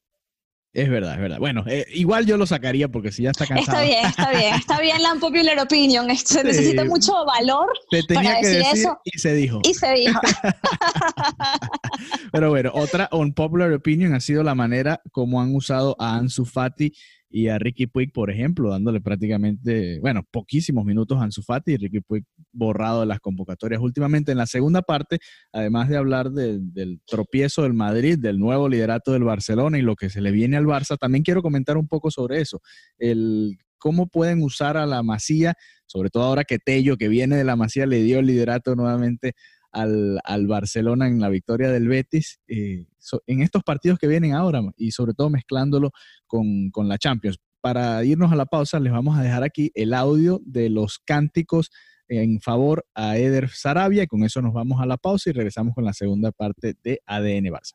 Es 0.75 0.91
verdad, 0.91 1.15
es 1.15 1.21
verdad. 1.21 1.39
Bueno, 1.39 1.65
eh, 1.67 1.87
igual 1.95 2.27
yo 2.27 2.37
lo 2.37 2.47
sacaría 2.47 2.89
porque 2.89 3.11
si 3.11 3.23
ya 3.23 3.31
está 3.31 3.47
cansado. 3.47 3.79
Está 3.79 3.83
bien, 3.83 4.07
está 4.07 4.31
bien, 4.31 4.55
está 4.55 4.79
bien 4.81 5.03
la 5.03 5.15
popular 5.15 5.59
opinion. 5.59 6.15
Se 6.17 6.45
necesita 6.45 6.85
mucho 6.85 7.13
valor 7.25 7.69
para 8.15 8.41
decir, 8.41 8.63
eso. 8.75 8.99
Y 9.03 9.19
se 9.19 9.35
dijo. 9.35 9.61
Y 9.65 9.75
se 9.75 9.93
dijo. 9.95 10.21
Pero 12.33 12.51
bueno, 12.51 12.71
otra 12.75 13.09
unpopular 13.13 13.73
opinion 13.73 14.15
ha 14.15 14.21
sido 14.21 14.43
la 14.43 14.55
manera 14.55 15.01
como 15.11 15.41
han 15.41 15.55
usado 15.55 15.97
a 15.99 16.17
Ansu 16.17 16.45
Fati 16.45 16.93
y 17.31 17.49
a 17.49 17.59
Ricky 17.59 17.87
Puig, 17.87 18.13
por 18.13 18.31
ejemplo, 18.31 18.71
dándole 18.71 19.01
prácticamente, 19.01 20.01
bueno, 20.01 20.23
poquísimos 20.31 20.85
minutos 20.85 21.19
a 21.19 21.25
Ansu 21.25 21.43
Fati 21.43 21.73
y 21.73 21.77
Ricky 21.77 22.01
Puig 22.01 22.25
borrado 22.53 23.01
de 23.01 23.07
las 23.07 23.21
convocatorias. 23.21 23.81
Últimamente 23.81 24.33
en 24.33 24.39
la 24.39 24.47
segunda 24.47 24.83
parte, 24.83 25.19
además 25.53 25.89
de 25.89 25.97
hablar 25.97 26.31
del 26.31 27.01
tropiezo 27.07 27.63
del 27.63 27.75
Madrid, 27.75 28.19
del 28.19 28.39
nuevo 28.39 28.69
liderato 28.69 29.13
del 29.13 29.25
Barcelona 29.25 29.79
y 29.79 29.83
lo 29.83 29.95
que 29.95 30.11
se 30.11 30.21
le 30.21 30.31
viene 30.31 30.57
al 30.57 30.67
Barça, 30.67 30.97
también 30.97 31.23
quiero 31.23 31.43
comentar 31.43 31.77
un 31.77 31.87
poco 31.87 32.11
sobre 32.11 32.41
eso. 32.41 32.61
El 32.99 33.59
cómo 33.79 34.09
pueden 34.09 34.43
usar 34.43 34.77
a 34.77 34.87
la 34.87 35.03
Masía, 35.03 35.55
sobre 35.87 36.11
todo 36.11 36.25
ahora 36.25 36.45
que 36.45 36.59
Tello, 36.59 36.97
que 36.97 37.09
viene 37.09 37.37
de 37.37 37.45
la 37.45 37.57
Masía, 37.57 37.87
le 37.87 38.03
dio 38.03 38.19
el 38.19 38.27
liderato 38.27 38.75
nuevamente 38.75 39.35
al, 39.83 40.47
Barcelona 40.47 41.09
en 41.09 41.21
la 41.21 41.29
victoria 41.29 41.71
del 41.71 41.89
Betis, 41.89 42.41
eh, 42.49 42.87
en 43.27 43.43
estos 43.43 43.63
partidos 43.63 43.99
que 43.99 44.07
vienen 44.07 44.35
ahora 44.35 44.63
y 44.77 44.93
sobre 44.93 45.15
todo 45.15 45.31
mezclándolo 45.31 45.93
con, 46.27 46.71
con 46.71 46.89
la 46.89 46.99
Champions. 46.99 47.39
Para 47.61 48.05
irnos 48.05 48.33
a 48.33 48.37
la 48.37 48.47
pausa, 48.47 48.79
les 48.81 48.93
vamos 48.93 49.19
a 49.19 49.23
dejar 49.23 49.43
aquí 49.43 49.71
el 49.75 49.93
audio 49.95 50.41
de 50.45 50.71
los 50.71 50.99
cánticos 50.99 51.71
en 52.09 52.41
favor 52.41 52.87
a 52.95 53.19
Eder 53.19 53.51
Sarabia 53.51 54.03
y 54.03 54.07
con 54.07 54.25
eso 54.25 54.41
nos 54.41 54.55
vamos 54.55 54.81
a 54.81 54.87
la 54.87 54.97
pausa 54.97 55.31
y 55.31 55.33
regresamos 55.33 55.75
con 55.75 55.85
la 55.85 55.93
segunda 55.93 56.33
parte 56.33 56.75
de 56.83 57.01
ADN 57.07 57.47
Barça. 57.47 57.75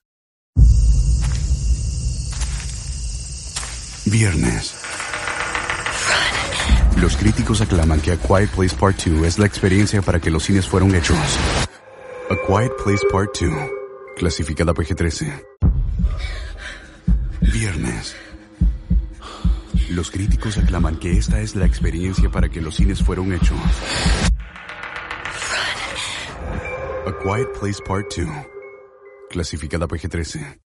Viernes 4.06 4.76
Los 7.00 7.16
críticos 7.16 7.62
aclaman 7.62 8.02
que 8.02 8.12
A 8.12 8.18
Quiet 8.18 8.50
Place 8.50 8.76
Part 8.76 9.04
2 9.06 9.26
es 9.26 9.40
la 9.40 9.46
experiencia 9.46 10.02
para 10.02 10.20
que 10.20 10.30
los 10.30 10.44
cines 10.44 10.68
fueron 10.68 10.94
hechos. 10.96 11.18
A 12.34 12.48
Quiet 12.48 12.72
Place 12.84 13.06
Part 13.12 13.40
2, 13.40 13.52
clasificada 14.18 14.74
PG-13. 14.74 15.46
Viernes. 17.54 18.16
Los 19.92 20.10
críticos 20.10 20.58
aclaman 20.58 20.98
que 20.98 21.12
esta 21.12 21.42
es 21.42 21.56
la 21.56 21.68
experiencia 21.68 22.32
para 22.32 22.50
que 22.50 22.60
los 22.60 22.74
cines 22.74 23.04
fueron 23.04 23.34
hechos. 23.34 23.60
A 27.06 27.14
Quiet 27.22 27.50
Place 27.60 27.84
Part 27.86 28.12
2, 28.18 28.28
clasificada 29.30 29.88
PG-13. 29.88 30.60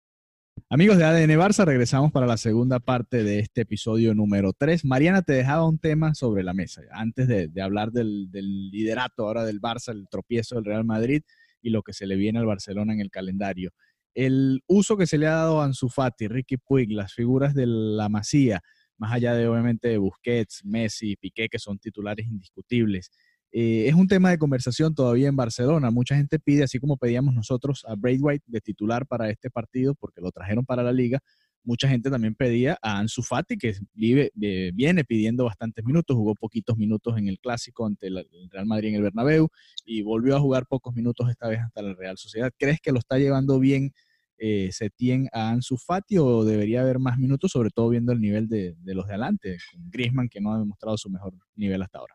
Amigos 0.69 0.97
de 0.99 1.05
ADN 1.05 1.31
Barça, 1.31 1.65
regresamos 1.65 2.11
para 2.11 2.27
la 2.27 2.37
segunda 2.37 2.79
parte 2.79 3.23
de 3.23 3.39
este 3.39 3.61
episodio 3.61 4.13
número 4.13 4.53
3. 4.53 4.85
Mariana 4.85 5.23
te 5.23 5.33
dejaba 5.33 5.67
un 5.67 5.79
tema 5.79 6.13
sobre 6.13 6.43
la 6.43 6.53
mesa, 6.53 6.83
antes 6.91 7.27
de, 7.27 7.49
hablar 7.59 7.91
del, 7.91 8.29
liderato 8.31 9.23
ahora 9.25 9.43
del 9.43 9.59
Barça, 9.59 9.89
el 9.93 10.07
tropiezo 10.07 10.53
del 10.53 10.65
Real 10.65 10.85
Madrid 10.85 11.23
y 11.65 11.71
lo 11.71 11.81
que 11.81 11.93
se 11.93 12.05
le 12.05 12.15
viene 12.15 12.37
al 12.37 12.45
Barcelona 12.45 12.93
en 12.93 13.01
el 13.01 13.09
calendario. 13.09 13.71
El 14.13 14.61
uso 14.67 14.97
que 14.97 15.07
se 15.07 15.17
le 15.17 15.25
ha 15.27 15.31
dado 15.31 15.61
a 15.61 15.65
Ansu 15.65 15.89
Fati, 15.89 16.27
Ricky 16.27 16.57
Puig, 16.57 16.91
las 16.91 17.13
figuras 17.13 17.55
de 17.55 17.65
la 17.65 18.07
Masía, 18.07 18.61
más 18.97 19.11
allá 19.11 19.33
de 19.33 19.47
obviamente 19.47 19.97
Busquets, 19.97 20.63
Messi, 20.63 21.15
Piqué, 21.15 21.49
que 21.49 21.59
son 21.59 21.79
titulares 21.79 22.27
indiscutibles, 22.27 23.09
eh, 23.51 23.87
es 23.87 23.95
un 23.95 24.07
tema 24.07 24.29
de 24.29 24.37
conversación 24.37 24.93
todavía 24.93 25.27
en 25.27 25.35
Barcelona. 25.35 25.89
Mucha 25.89 26.15
gente 26.15 26.39
pide, 26.39 26.63
así 26.63 26.77
como 26.77 26.97
pedíamos 26.97 27.33
nosotros 27.33 27.85
a 27.87 27.95
Braithwaite 27.95 28.43
de 28.47 28.61
titular 28.61 29.07
para 29.07 29.29
este 29.29 29.49
partido, 29.49 29.95
porque 29.95 30.21
lo 30.21 30.29
trajeron 30.31 30.65
para 30.65 30.83
la 30.83 30.91
liga, 30.91 31.19
mucha 31.65 31.89
gente 31.89 32.09
también 32.09 32.35
pedía 32.35 32.77
a 32.81 32.99
Ansu 32.99 33.21
Fati, 33.21 33.57
que 33.57 33.75
vive, 33.93 34.31
eh, 34.41 34.71
viene 34.73 35.03
pidiendo 35.03 35.45
bastantes 35.45 35.83
minutos, 35.83 36.15
jugó 36.15 36.35
poquitos 36.35 36.77
minutos 36.77 37.17
en 37.17 37.27
el 37.27 37.39
Clásico 37.39 37.85
ante 37.85 38.07
el 38.07 38.27
Real 38.51 38.65
Madrid 38.65 38.89
en 38.89 38.95
el 38.95 39.01
Bernabéu 39.01 39.49
y 39.85 40.01
volvió 40.01 40.35
a 40.35 40.39
jugar 40.39 40.65
pocos 40.67 40.93
minutos 40.95 41.29
esta 41.29 41.47
vez 41.47 41.59
hasta 41.59 41.81
la 41.81 41.93
Real 41.93 42.17
Sociedad. 42.17 42.51
¿Crees 42.57 42.79
que 42.79 42.91
lo 42.91 42.99
está 42.99 43.17
llevando 43.17 43.59
bien 43.59 43.91
eh, 44.37 44.69
Setien 44.71 45.27
a 45.33 45.49
Ansu 45.49 45.77
Fati 45.77 46.17
o 46.17 46.43
debería 46.45 46.81
haber 46.81 46.99
más 46.99 47.17
minutos, 47.17 47.51
sobre 47.51 47.69
todo 47.69 47.89
viendo 47.89 48.11
el 48.11 48.21
nivel 48.21 48.47
de, 48.47 48.75
de 48.77 48.93
los 48.93 49.07
de 49.07 49.13
adelante, 49.13 49.57
con 49.71 49.89
Griezmann 49.89 50.29
que 50.29 50.41
no 50.41 50.53
ha 50.53 50.59
demostrado 50.59 50.97
su 50.97 51.09
mejor 51.09 51.33
nivel 51.55 51.81
hasta 51.81 51.99
ahora? 51.99 52.14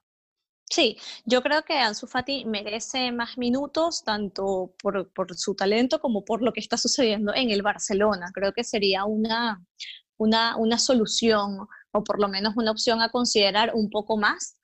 Sí, 0.71 0.97
yo 1.25 1.43
creo 1.43 1.65
que 1.65 1.79
Ansu 1.79 2.07
Fati 2.07 2.45
merece 2.45 3.11
más 3.11 3.37
minutos, 3.37 4.05
tanto 4.05 4.73
por, 4.81 5.09
su 5.37 5.57
talento 5.57 6.01
como 6.01 6.25
por 6.25 6.43
lo 6.43 6.53
que 6.53 6.61
está 6.61 6.77
sucediendo 6.77 7.35
en 7.35 7.51
el 7.51 7.63
Barcelona. 7.63 8.31
Creo 8.33 8.53
que 8.53 8.63
sería 8.63 9.05
una, 9.05 9.61
una, 10.17 10.57
una 10.57 10.79
solución 10.79 11.67
o 11.93 12.05
por 12.05 12.21
lo 12.21 12.29
menos 12.29 12.55
una 12.57 12.71
opción 12.71 13.03
a 13.03 13.11
considerar 13.11 13.73
un 13.75 13.91
poco 13.91 14.17
más 14.17 14.57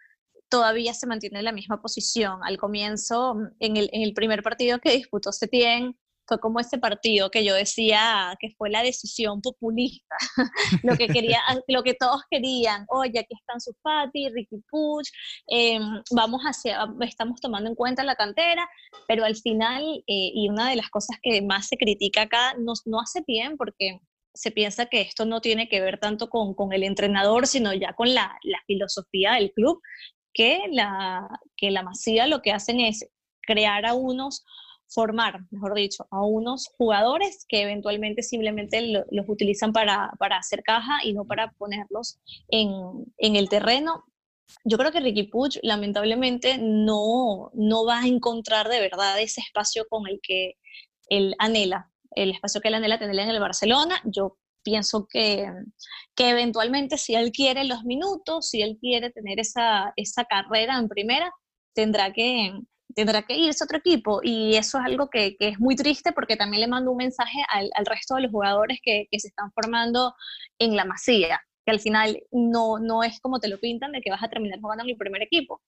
todavía 0.49 0.95
se 0.95 1.09
mantiene 1.09 1.41
en 1.41 1.45
la 1.45 1.53
misma 1.53 1.83
posición. 1.83 2.41
Al 2.45 2.57
comienzo, 2.57 3.37
en 3.59 3.77
el, 3.77 3.91
en 3.93 4.03
el 4.03 4.15
primer 4.15 4.45
partido 4.45 4.79
que 4.79 4.93
disputó 4.93 5.33
Setien, 5.33 5.99
fue 6.27 6.39
como 6.41 6.61
ese 6.61 6.79
partido 6.79 7.31
que 7.31 7.45
yo 7.45 7.55
decía 7.55 8.37
que 8.41 8.51
fue 8.57 8.71
la 8.71 8.83
decisión 8.83 9.41
populista, 9.41 10.17
lo 10.83 10.97
que 10.97 11.09
quería, 11.09 11.41
lo 11.69 11.83
que 11.83 11.95
todos 11.95 12.23
querían, 12.31 12.85
oye, 12.89 13.19
aquí 13.19 13.35
están 13.39 13.61
sus 13.61 13.75
Fati, 13.83 14.29
Ricky 14.31 14.57
Puch, 14.71 15.09
em, 15.47 16.03
vamos 16.11 16.43
hacia, 16.43 16.87
estamos 17.01 17.41
tomando 17.41 17.71
en 17.71 17.77
cuenta 17.77 18.05
la 18.05 18.17
cantera, 18.17 18.69
pero 19.07 19.25
al 19.25 19.37
final, 19.37 19.83
eh, 20.07 20.31
y 20.35 20.49
una 20.49 20.71
de 20.71 20.77
las 20.77 20.91
cosas 20.91 21.17
que 21.23 21.43
más 21.43 21.69
se 21.69 21.77
critica 21.77 22.23
acá, 22.23 22.55
no, 22.59 22.73
no 22.85 23.01
hace 23.01 23.23
bien 23.27 23.57
porque 23.57 24.01
se 24.35 24.51
piensa 24.51 24.87
que 24.87 25.01
esto 25.01 25.25
no 25.25 25.41
tiene 25.41 25.69
que 25.69 25.81
ver 25.81 25.99
tanto 25.99 26.29
con, 26.29 26.55
con 26.55 26.73
el 26.73 26.83
entrenador, 26.83 27.47
sino 27.47 27.73
ya 27.73 27.95
con 27.95 28.15
la, 28.15 28.39
la 28.43 28.59
filosofía 28.67 29.33
del 29.33 29.53
club, 29.53 29.81
que 30.35 30.61
la, 30.71 31.27
que 31.57 31.71
la 31.71 31.83
Masía 31.83 32.27
lo 32.27 32.43
que 32.43 32.53
hacen 32.53 32.81
es 32.81 33.09
crear 33.41 33.87
a 33.87 33.95
unos 33.95 34.45
formar, 34.89 35.41
mejor 35.51 35.75
dicho, 35.75 36.07
a 36.11 36.23
unos 36.25 36.69
jugadores 36.77 37.45
que 37.49 37.63
eventualmente 37.63 38.23
simplemente 38.23 39.05
los 39.11 39.29
utilizan 39.29 39.73
para, 39.73 40.13
hacer 40.39 40.63
caja 40.63 41.05
y 41.05 41.13
no 41.13 41.25
para 41.25 41.53
ponerlos 41.53 42.19
en, 42.49 43.05
el 43.19 43.49
terreno. 43.49 44.05
Yo 44.65 44.79
creo 44.79 44.93
que 44.93 45.01
Ricky 45.01 45.25
Puig 45.25 45.59
lamentablemente 45.63 46.59
no, 46.59 47.51
no 47.55 47.85
va 47.85 48.01
a 48.01 48.07
encontrar 48.07 48.69
de 48.69 48.81
verdad 48.81 49.21
ese 49.21 49.41
espacio 49.41 49.87
con 49.89 50.07
el 50.07 50.21
que 50.23 50.55
él 51.09 51.35
anhela, 51.39 51.91
el 52.13 52.31
espacio 52.31 52.61
que 52.61 52.69
él 52.69 52.75
anhela 52.75 52.99
tener 52.99 53.19
en 53.19 53.31
el 53.31 53.41
Barcelona. 53.41 54.01
Yo 54.05 54.39
pienso 54.63 55.07
que, 55.09 55.47
que 56.15 56.31
eventualmente 56.31 56.97
si 56.97 57.15
él 57.15 57.33
quiere 57.33 57.65
los 57.65 57.85
minutos, 57.85 58.51
si 58.51 58.63
él 58.63 58.79
quiere 58.81 59.11
tener 59.11 59.41
esa, 59.41 59.93
esa 59.97 60.25
carrera 60.25 60.79
en 60.79 60.89
primera, 60.89 61.33
tendrá 61.75 62.13
que, 62.13 62.53
tendrá 62.97 63.23
que 63.23 63.37
irse 63.37 63.63
a 63.63 63.67
otro 63.67 63.77
equipo 63.77 64.21
y 64.23 64.57
eso 64.57 64.79
es 64.79 64.85
algo 64.87 65.11
que, 65.11 65.37
es 65.39 65.61
muy 65.61 65.77
triste 65.77 66.13
porque 66.13 66.35
también 66.35 66.63
le 66.63 66.67
mando 66.67 66.91
un 66.91 66.97
mensaje 66.97 67.39
al, 67.51 67.71
resto 67.85 68.15
de 68.15 68.23
los 68.23 68.33
jugadores 68.33 68.79
que, 68.83 69.07
se 69.13 69.29
están 69.29 69.53
formando 69.53 70.15
en 70.59 70.75
la 70.75 70.87
masía, 70.87 71.39
que 71.65 71.73
al 71.73 71.81
final 71.81 72.19
no, 72.33 72.79
no 72.79 73.03
es 73.03 73.21
como 73.21 73.39
te 73.39 73.49
lo 73.49 73.61
pintan 73.61 73.93
de 73.93 74.01
que 74.01 74.11
vas 74.11 74.23
a 74.23 74.29
terminar 74.29 74.61
jugando 74.61 74.83
en 74.83 74.91
el 74.91 74.97
primer 74.97 75.23
equipo. 75.23 75.61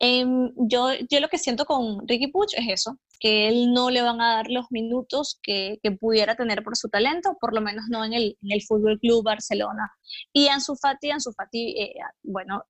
Em, 0.00 0.50
yo, 0.56 0.88
yo 1.08 1.20
lo 1.20 1.28
que 1.28 1.38
siento 1.38 1.64
con 1.64 2.08
Ricky 2.08 2.26
Puch 2.26 2.54
es 2.54 2.66
eso, 2.68 2.98
que 3.20 3.46
él 3.46 3.72
no 3.72 3.90
le 3.90 4.02
van 4.02 4.20
a 4.20 4.34
dar 4.34 4.50
los 4.50 4.66
minutos 4.70 5.38
que, 5.40 5.78
pudiera 6.00 6.34
tener 6.34 6.64
por 6.64 6.76
su 6.76 6.88
talento, 6.88 7.36
por 7.40 7.54
lo 7.54 7.60
menos 7.60 7.84
no 7.88 8.04
en 8.04 8.14
el, 8.14 8.36
en 8.42 8.50
el 8.50 8.62
Fútbol 8.62 8.98
Club 8.98 9.22
Barcelona. 9.22 9.92
Y 10.32 10.48
Ansu 10.48 10.74
Fati, 10.74 11.12
Ansu 11.12 11.32
Fati, 11.32 11.80
eh, 11.80 11.94
bueno, 12.24 12.64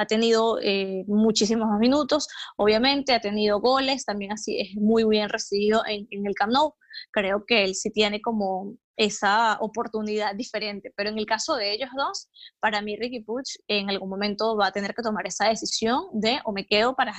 ha 0.00 0.06
tenido 0.06 0.58
eh, 0.62 1.04
muchísimos 1.06 1.68
minutos, 1.78 2.26
obviamente, 2.56 3.12
ha 3.12 3.20
tenido 3.20 3.60
goles, 3.60 4.06
también 4.06 4.32
así 4.32 4.58
es 4.58 4.74
muy 4.74 5.04
bien 5.04 5.28
recibido 5.28 5.82
en, 5.86 6.06
el 6.10 6.34
Camp 6.34 6.52
Nou. 6.52 6.72
Creo 7.10 7.44
que 7.46 7.64
él 7.64 7.74
sí 7.74 7.90
tiene 7.90 8.22
como 8.22 8.76
esa 8.96 9.58
oportunidad 9.60 10.34
diferente, 10.34 10.90
pero 10.96 11.10
en 11.10 11.18
el 11.18 11.26
caso 11.26 11.54
de 11.54 11.74
ellos 11.74 11.90
dos, 11.94 12.30
para 12.60 12.80
mí 12.80 12.96
Ricky 12.96 13.20
Puch 13.20 13.58
en 13.68 13.90
algún 13.90 14.08
momento 14.08 14.56
va 14.56 14.68
a 14.68 14.72
tener 14.72 14.94
que 14.94 15.02
tomar 15.02 15.26
esa 15.26 15.48
decisión 15.48 16.04
de 16.14 16.38
o 16.46 16.52
me 16.52 16.66
quedo 16.66 16.96
para, 16.96 17.12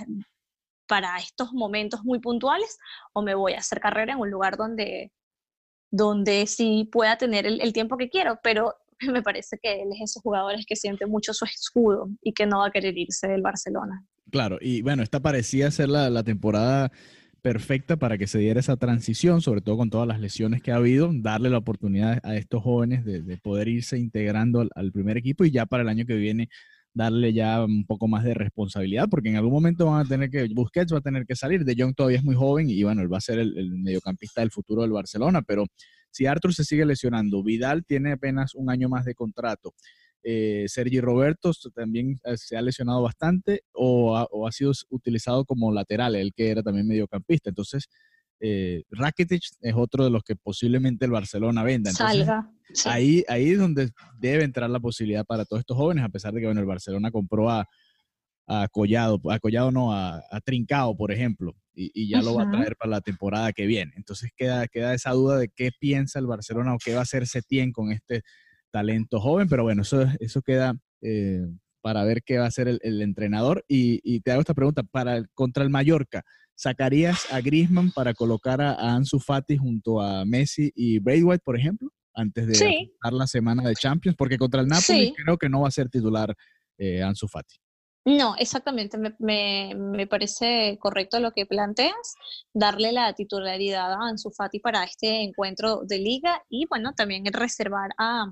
para 0.88 1.20
estos 1.20 1.54
momentos 1.54 2.04
muy 2.04 2.20
puntuales 2.20 2.80
o 3.13 3.22
me 3.22 3.36
voy 3.36 3.54
a 3.54 3.60
hacer 3.60 3.80
carrera 3.80 4.13
en 4.13 4.20
un 4.20 4.32
lugar 4.32 4.58
donde, 4.58 5.12
donde 5.91 6.48
sí 6.48 6.89
pueda 6.91 7.15
tener 7.20 7.46
el, 7.46 7.62
el 7.62 7.74
tiempo 7.74 7.96
que 7.96 8.10
quiero, 8.10 8.39
pero 8.41 8.74
me 9.12 9.22
parece 9.22 9.58
que 9.62 9.82
él 9.82 9.90
es 9.94 10.12
esos 10.12 10.22
jugadores 10.22 10.66
que 10.66 10.76
siente 10.76 11.06
mucho 11.06 11.34
su 11.34 11.46
escudo 11.46 12.10
y 12.22 12.34
que 12.34 12.46
no 12.46 12.60
va 12.60 12.68
a 12.68 12.72
querer 12.72 12.98
irse 12.98 13.28
del 13.28 13.42
Barcelona. 13.42 14.06
Claro, 14.30 14.58
y 14.62 14.82
bueno, 14.82 15.04
esta 15.04 15.20
parecía 15.20 15.70
ser 15.72 15.90
la, 15.90 16.24
temporada 16.24 16.92
perfecta 17.42 17.98
para 17.98 18.18
que 18.18 18.28
se 18.28 18.38
diera 18.38 18.60
esa 18.60 18.78
transición, 18.78 19.42
sobre 19.42 19.62
todo 19.62 19.78
con 19.78 19.90
todas 19.90 20.08
las 20.08 20.20
lesiones 20.20 20.62
que 20.62 20.72
ha 20.72 20.76
habido, 20.76 21.10
darle 21.12 21.50
la 21.50 21.58
oportunidad 21.58 22.20
a 22.24 22.36
estos 22.38 22.64
jóvenes 22.64 23.04
de, 23.04 23.38
poder 23.38 23.68
irse 23.68 23.98
integrando 23.98 24.66
al, 24.74 24.92
primer 24.92 25.18
equipo 25.18 25.44
y 25.44 25.52
ya 25.52 25.66
para 25.66 25.84
el 25.84 25.90
año 25.90 26.06
que 26.06 26.16
viene 26.16 26.50
darle 26.94 27.34
ya 27.34 27.64
un 27.64 27.86
poco 27.86 28.08
más 28.08 28.24
de 28.24 28.34
responsabilidad, 28.34 29.08
porque 29.10 29.30
en 29.30 29.38
algún 29.38 29.54
momento 29.54 29.86
van 29.88 30.06
a 30.06 30.08
tener 30.08 30.30
que, 30.30 30.48
Busquets 30.54 30.94
va 30.94 31.00
a 31.00 31.02
tener 31.02 31.26
que 31.26 31.36
salir, 31.36 31.66
De 31.66 31.76
Jong 31.78 31.96
todavía 31.96 32.20
es 32.20 32.24
muy 32.24 32.36
joven 32.36 32.70
y 32.70 32.84
bueno, 32.84 33.02
él 33.02 33.12
va 33.12 33.18
a 33.18 33.22
ser 33.22 33.40
el 33.40 33.72
mediocampista 33.72 34.42
del 34.42 34.52
futuro 34.52 34.84
del 34.84 34.92
Barcelona, 34.92 35.42
pero 35.42 35.66
si 36.12 36.26
Arthur 36.26 36.54
se 36.54 36.63
sigue 36.63 36.86
lesionando, 36.86 37.43
Vidal 37.43 37.86
tiene 37.86 38.13
apenas 38.13 38.54
un 38.56 38.69
año 38.69 38.89
más 38.89 39.06
de 39.06 39.15
contrato. 39.15 39.74
Eh, 40.24 40.65
Sergi 40.67 41.02
Roberto 41.02 41.52
también 41.74 42.19
eh, 42.26 42.38
se 42.38 42.56
ha 42.56 42.62
lesionado 42.62 43.02
bastante 43.02 43.63
o 43.74 44.15
ha, 44.15 44.52
sido 44.52 44.71
utilizado 44.89 45.45
como 45.45 45.71
lateral, 45.71 46.15
él 46.15 46.32
que 46.36 46.52
era 46.52 46.62
también 46.62 46.88
mediocampista. 46.88 47.50
Entonces, 47.50 47.88
eh, 48.39 48.84
Rakitic 48.91 49.41
es 49.62 49.74
otro 49.76 50.04
de 50.04 50.12
los 50.12 50.24
que 50.24 50.36
posiblemente 50.36 51.06
el 51.06 51.12
Barcelona 51.12 51.63
venda. 51.63 51.91
Salga. 51.91 52.52
Ahí, 52.86 53.24
ahí 53.28 53.52
es 53.52 53.60
donde 53.60 53.89
debe 54.19 54.43
entrar 54.43 54.69
la 54.69 54.80
posibilidad 54.80 55.26
para 55.26 55.45
todos 55.45 55.62
estos 55.62 55.76
jóvenes, 55.76 56.04
a 56.04 56.10
pesar 56.10 56.34
de 56.34 56.41
que 56.41 56.45
bueno, 56.45 56.62
el 56.62 56.67
Barcelona 56.67 57.12
compró 57.12 57.50
a, 57.50 57.67
a 58.47 58.67
Collado, 58.67 59.19
a 59.30 59.39
Collado 59.39 59.71
no, 59.71 59.93
a, 59.93 60.21
a 60.30 60.41
Trincao, 60.41 60.95
por 60.95 61.12
ejemplo, 61.12 61.56
y, 61.73 62.10
ya 62.10 62.21
lo 62.21 62.36
va 62.36 62.43
a 62.43 62.51
traer 62.51 62.75
para 62.75 62.91
la 62.91 63.01
temporada 63.01 63.54
que 63.54 63.65
viene. 63.65 63.93
Entonces 63.95 64.32
queda, 64.36 64.67
queda 64.67 64.93
esa 64.93 65.12
duda 65.12 65.38
de 65.38 65.49
qué 65.49 65.71
piensa 65.77 66.19
el 66.19 66.27
Barcelona 66.27 66.73
o 66.73 66.77
qué 66.84 66.93
va 66.93 66.99
a 66.99 67.04
hacer 67.04 67.27
Setién 67.27 67.71
con 67.71 67.91
este 67.91 68.21
talento 68.71 69.19
joven, 69.19 69.47
pero 69.49 69.63
bueno, 69.63 69.82
eso, 69.82 70.06
eso 70.19 70.41
queda 70.41 70.75
eh, 71.01 71.45
para 71.82 72.04
ver 72.04 72.23
qué 72.23 72.38
va 72.38 72.45
a 72.45 72.49
hacer 72.49 72.67
el, 72.67 73.01
entrenador. 73.01 73.65
Y, 73.67 74.19
te 74.21 74.32
hago 74.32 74.41
esta 74.41 74.54
pregunta, 74.54 74.84
para 74.84 75.23
contra 75.34 75.63
el 75.63 75.69
Mallorca, 75.69 76.23
¿sacarías 76.56 77.32
a 77.32 77.41
Griezmann 77.41 77.91
para 77.91 78.13
colocar 78.13 78.62
a, 78.62 78.93
Ansu 78.93 79.19
Fati 79.19 79.58
junto 79.58 80.01
a 80.01 80.25
Messi 80.25 80.71
y 80.75 80.99
Braithwaite, 80.99 81.43
por 81.43 81.58
ejemplo, 81.58 81.89
antes 82.13 82.47
de 82.47 82.89
dar 83.04 83.13
la 83.13 83.27
semana 83.27 83.67
de 83.67 83.75
Champions? 83.75 84.15
Porque 84.17 84.38
contra 84.38 84.62
el 84.62 84.67
Napoli 84.67 85.13
creo 85.13 85.38
que 85.38 85.49
no 85.49 85.62
va 85.62 85.69
a 85.69 85.71
ser 85.71 85.89
titular 85.89 86.36
eh, 86.77 87.01
Ansu 87.01 87.27
Fati. 87.27 87.56
No, 88.04 88.36
exactamente, 88.38 88.98
me, 89.20 90.08
parece 90.08 90.78
correcto 90.80 91.20
lo 91.20 91.34
que 91.34 91.46
planteas, 91.46 92.16
darle 92.52 92.92
la 92.92 93.14
titularidad 93.14 93.94
a 93.94 94.10
Ansu 94.10 94.32
Fati 94.32 94.60
para 94.60 94.84
este 94.84 95.22
encuentro 95.22 95.82
de 95.84 96.00
liga 96.00 96.44
y 96.50 96.66
bueno, 96.68 96.94
también 96.96 97.26
reservar 97.32 97.92
a, 98.00 98.26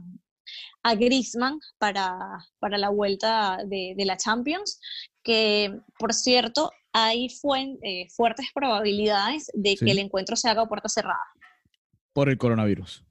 a 0.82 0.96
Griezmann 0.96 1.60
para, 1.78 2.18
para 2.58 2.80
la 2.80 2.90
vuelta 2.90 3.60
de, 3.64 3.94
la 4.00 4.18
Champions, 4.18 4.80
que 5.22 5.80
por 6.00 6.16
cierto 6.16 6.72
hay 6.92 7.28
eh, 7.84 8.08
fuertes 8.10 8.48
probabilidades 8.56 9.52
de 9.54 9.76
que 9.76 9.92
el 9.92 10.00
encuentro 10.00 10.36
se 10.36 10.50
haga 10.50 10.64
a 10.64 10.68
puerta 10.68 10.90
cerrada. 10.90 11.28
Por 12.12 12.28
el 12.30 12.40
coronavirus 12.40 13.04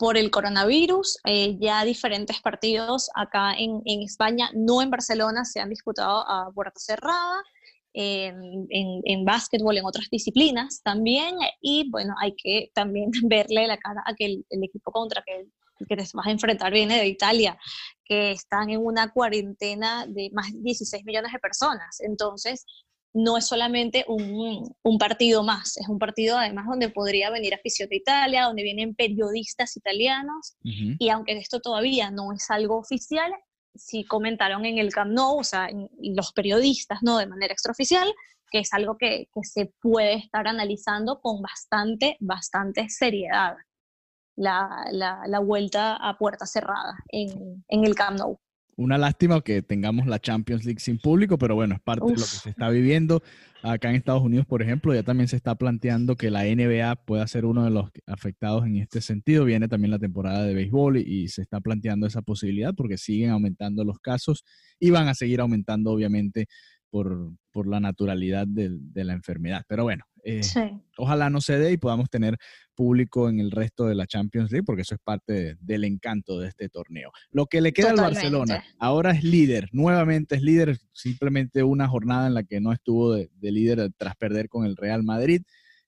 por 0.00 0.16
el 0.16 0.30
coronavirus. 0.30 1.18
Eh, 1.24 1.58
ya 1.60 1.84
diferentes 1.84 2.40
partidos 2.40 3.10
acá 3.14 3.52
en, 3.52 3.82
España, 3.84 4.50
no 4.54 4.80
en 4.80 4.88
Barcelona, 4.88 5.44
se 5.44 5.60
han 5.60 5.68
disputado 5.68 6.24
a 6.26 6.50
puerta 6.52 6.80
cerrada. 6.80 7.42
En, 7.92 8.68
en, 8.70 9.24
básquetbol, 9.24 9.76
en 9.76 9.84
otras 9.84 10.06
disciplinas 10.12 10.80
también, 10.84 11.34
y 11.60 11.90
bueno, 11.90 12.14
hay 12.22 12.36
que 12.36 12.70
también 12.72 13.10
verle 13.24 13.66
la 13.66 13.78
cara 13.78 14.00
a 14.06 14.14
que 14.14 14.26
el, 14.26 14.44
equipo 14.62 14.92
contra 14.92 15.24
que, 15.26 15.48
que 15.88 15.96
te 15.96 16.04
vas 16.14 16.26
a 16.28 16.30
enfrentar 16.30 16.72
viene 16.72 16.98
de 16.98 17.08
Italia, 17.08 17.58
que 18.04 18.30
están 18.30 18.70
en 18.70 18.78
una 18.78 19.10
cuarentena 19.10 20.06
de 20.06 20.30
más 20.32 20.52
de 20.52 20.60
16 20.60 21.04
millones 21.04 21.32
de 21.32 21.40
personas. 21.40 21.98
Entonces, 21.98 22.64
no 23.12 23.36
es 23.36 23.46
solamente 23.46 24.04
un, 24.06 24.74
partido 24.98 25.42
más, 25.42 25.76
es 25.76 25.88
un 25.88 25.98
partido 25.98 26.38
además 26.38 26.66
donde 26.68 26.88
podría 26.90 27.30
venir 27.30 27.54
afición 27.54 27.88
de 27.88 27.96
Italia, 27.96 28.44
donde 28.44 28.62
vienen 28.62 28.94
periodistas 28.94 29.76
italianos, 29.76 30.56
y 30.62 31.08
aunque 31.08 31.32
esto 31.32 31.60
todavía 31.60 32.10
no 32.10 32.32
es 32.32 32.50
algo 32.50 32.78
oficial, 32.78 33.32
sí 33.74 34.04
comentaron 34.04 34.64
en 34.64 34.78
el 34.78 34.92
Camp 34.92 35.12
Nou, 35.12 35.38
o 35.38 35.44
sea, 35.44 35.68
los 36.00 36.32
periodistas, 36.32 37.00
¿no? 37.02 37.18
De 37.18 37.26
manera 37.26 37.52
extraoficial, 37.52 38.12
que 38.50 38.60
es 38.60 38.72
algo 38.72 38.96
que, 38.98 39.28
se 39.42 39.72
puede 39.80 40.14
estar 40.14 40.46
analizando 40.46 41.20
con 41.20 41.40
bastante, 41.40 42.16
bastante 42.20 42.88
seriedad, 42.88 43.56
la, 44.36 45.40
vuelta 45.44 45.96
a 45.96 46.16
puerta 46.16 46.46
cerrada 46.46 46.94
en, 47.08 47.64
en 47.68 47.84
el 47.84 47.94
Camp 47.94 48.18
Nou. 48.18 48.38
Una 48.80 48.96
lástima 48.96 49.42
que 49.42 49.60
tengamos 49.60 50.06
la 50.06 50.18
Champions 50.18 50.64
League 50.64 50.80
sin 50.80 50.96
público, 50.96 51.36
pero 51.36 51.54
bueno, 51.54 51.74
es 51.74 51.82
parte 51.82 52.06
de 52.06 52.12
lo 52.12 52.16
que 52.16 52.22
se 52.22 52.48
está 52.48 52.70
viviendo. 52.70 53.22
Acá 53.62 53.90
en 53.90 53.96
Estados 53.96 54.22
Unidos, 54.22 54.46
por 54.46 54.62
ejemplo, 54.62 54.94
ya 54.94 55.02
también 55.02 55.28
se 55.28 55.36
está 55.36 55.54
planteando 55.54 56.16
que 56.16 56.30
la 56.30 56.44
NBA 56.44 56.96
pueda 57.04 57.26
ser 57.26 57.44
uno 57.44 57.62
de 57.62 57.70
los 57.70 57.90
afectados 58.06 58.64
en 58.64 58.78
este 58.78 59.02
sentido. 59.02 59.44
Viene 59.44 59.68
también 59.68 59.90
la 59.90 59.98
temporada 59.98 60.44
de 60.44 60.54
béisbol 60.54 60.96
y, 60.96 61.28
se 61.28 61.42
está 61.42 61.60
planteando 61.60 62.06
esa 62.06 62.22
posibilidad 62.22 62.72
porque 62.74 62.96
siguen 62.96 63.28
aumentando 63.28 63.84
los 63.84 63.98
casos 63.98 64.44
y 64.78 64.88
van 64.88 65.08
a 65.08 65.14
seguir 65.14 65.42
aumentando, 65.42 65.90
obviamente, 65.90 66.46
por, 66.88 67.34
por 67.52 67.66
la 67.66 67.80
naturalidad 67.80 68.46
de, 68.46 68.70
de, 68.80 69.04
la 69.04 69.12
enfermedad. 69.12 69.62
Pero 69.68 69.82
bueno, 69.82 70.04
eh, 70.24 70.42
ojalá 70.96 71.30
no 71.30 71.40
se 71.40 71.58
dé 71.58 71.72
y 71.72 71.76
podamos 71.76 72.10
tener 72.10 72.36
público 72.74 73.28
en 73.28 73.40
el 73.40 73.50
resto 73.50 73.86
de 73.86 73.94
la 73.94 74.06
Champions 74.06 74.50
League, 74.50 74.64
porque 74.64 74.82
eso 74.82 74.94
es 74.94 75.00
parte 75.02 75.56
del 75.60 75.84
encanto 75.84 76.38
de 76.38 76.48
este 76.48 76.68
torneo. 76.68 77.10
Lo 77.30 77.46
que 77.46 77.60
le 77.60 77.72
queda 77.72 77.90
al 77.90 77.96
Barcelona, 77.96 78.64
ahora 78.78 79.10
es 79.10 79.22
líder, 79.22 79.68
nuevamente 79.72 80.36
es 80.36 80.42
líder, 80.42 80.78
simplemente 80.92 81.62
una 81.62 81.88
jornada 81.88 82.26
en 82.26 82.34
la 82.34 82.42
que 82.42 82.60
no 82.60 82.72
estuvo 82.72 83.12
de, 83.12 83.28
líder 83.40 83.90
tras 83.96 84.16
perder 84.16 84.48
con 84.48 84.64
el 84.64 84.76
Real 84.76 85.02
Madrid. 85.02 85.42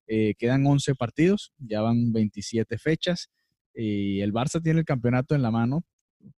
Eh, 0.07 0.35
quedan 0.37 0.67
11 0.67 0.95
partidos, 0.95 1.53
ya 1.59 1.81
van 1.81 2.13
27 2.13 2.77
fechas 2.77 3.31
y 3.75 4.21
el 4.21 4.33
Barça 4.33 4.63
tiene 4.63 4.81
el 4.81 4.85
campeonato 4.85 5.35
en 5.35 5.43
la 5.43 5.51
mano, 5.51 5.85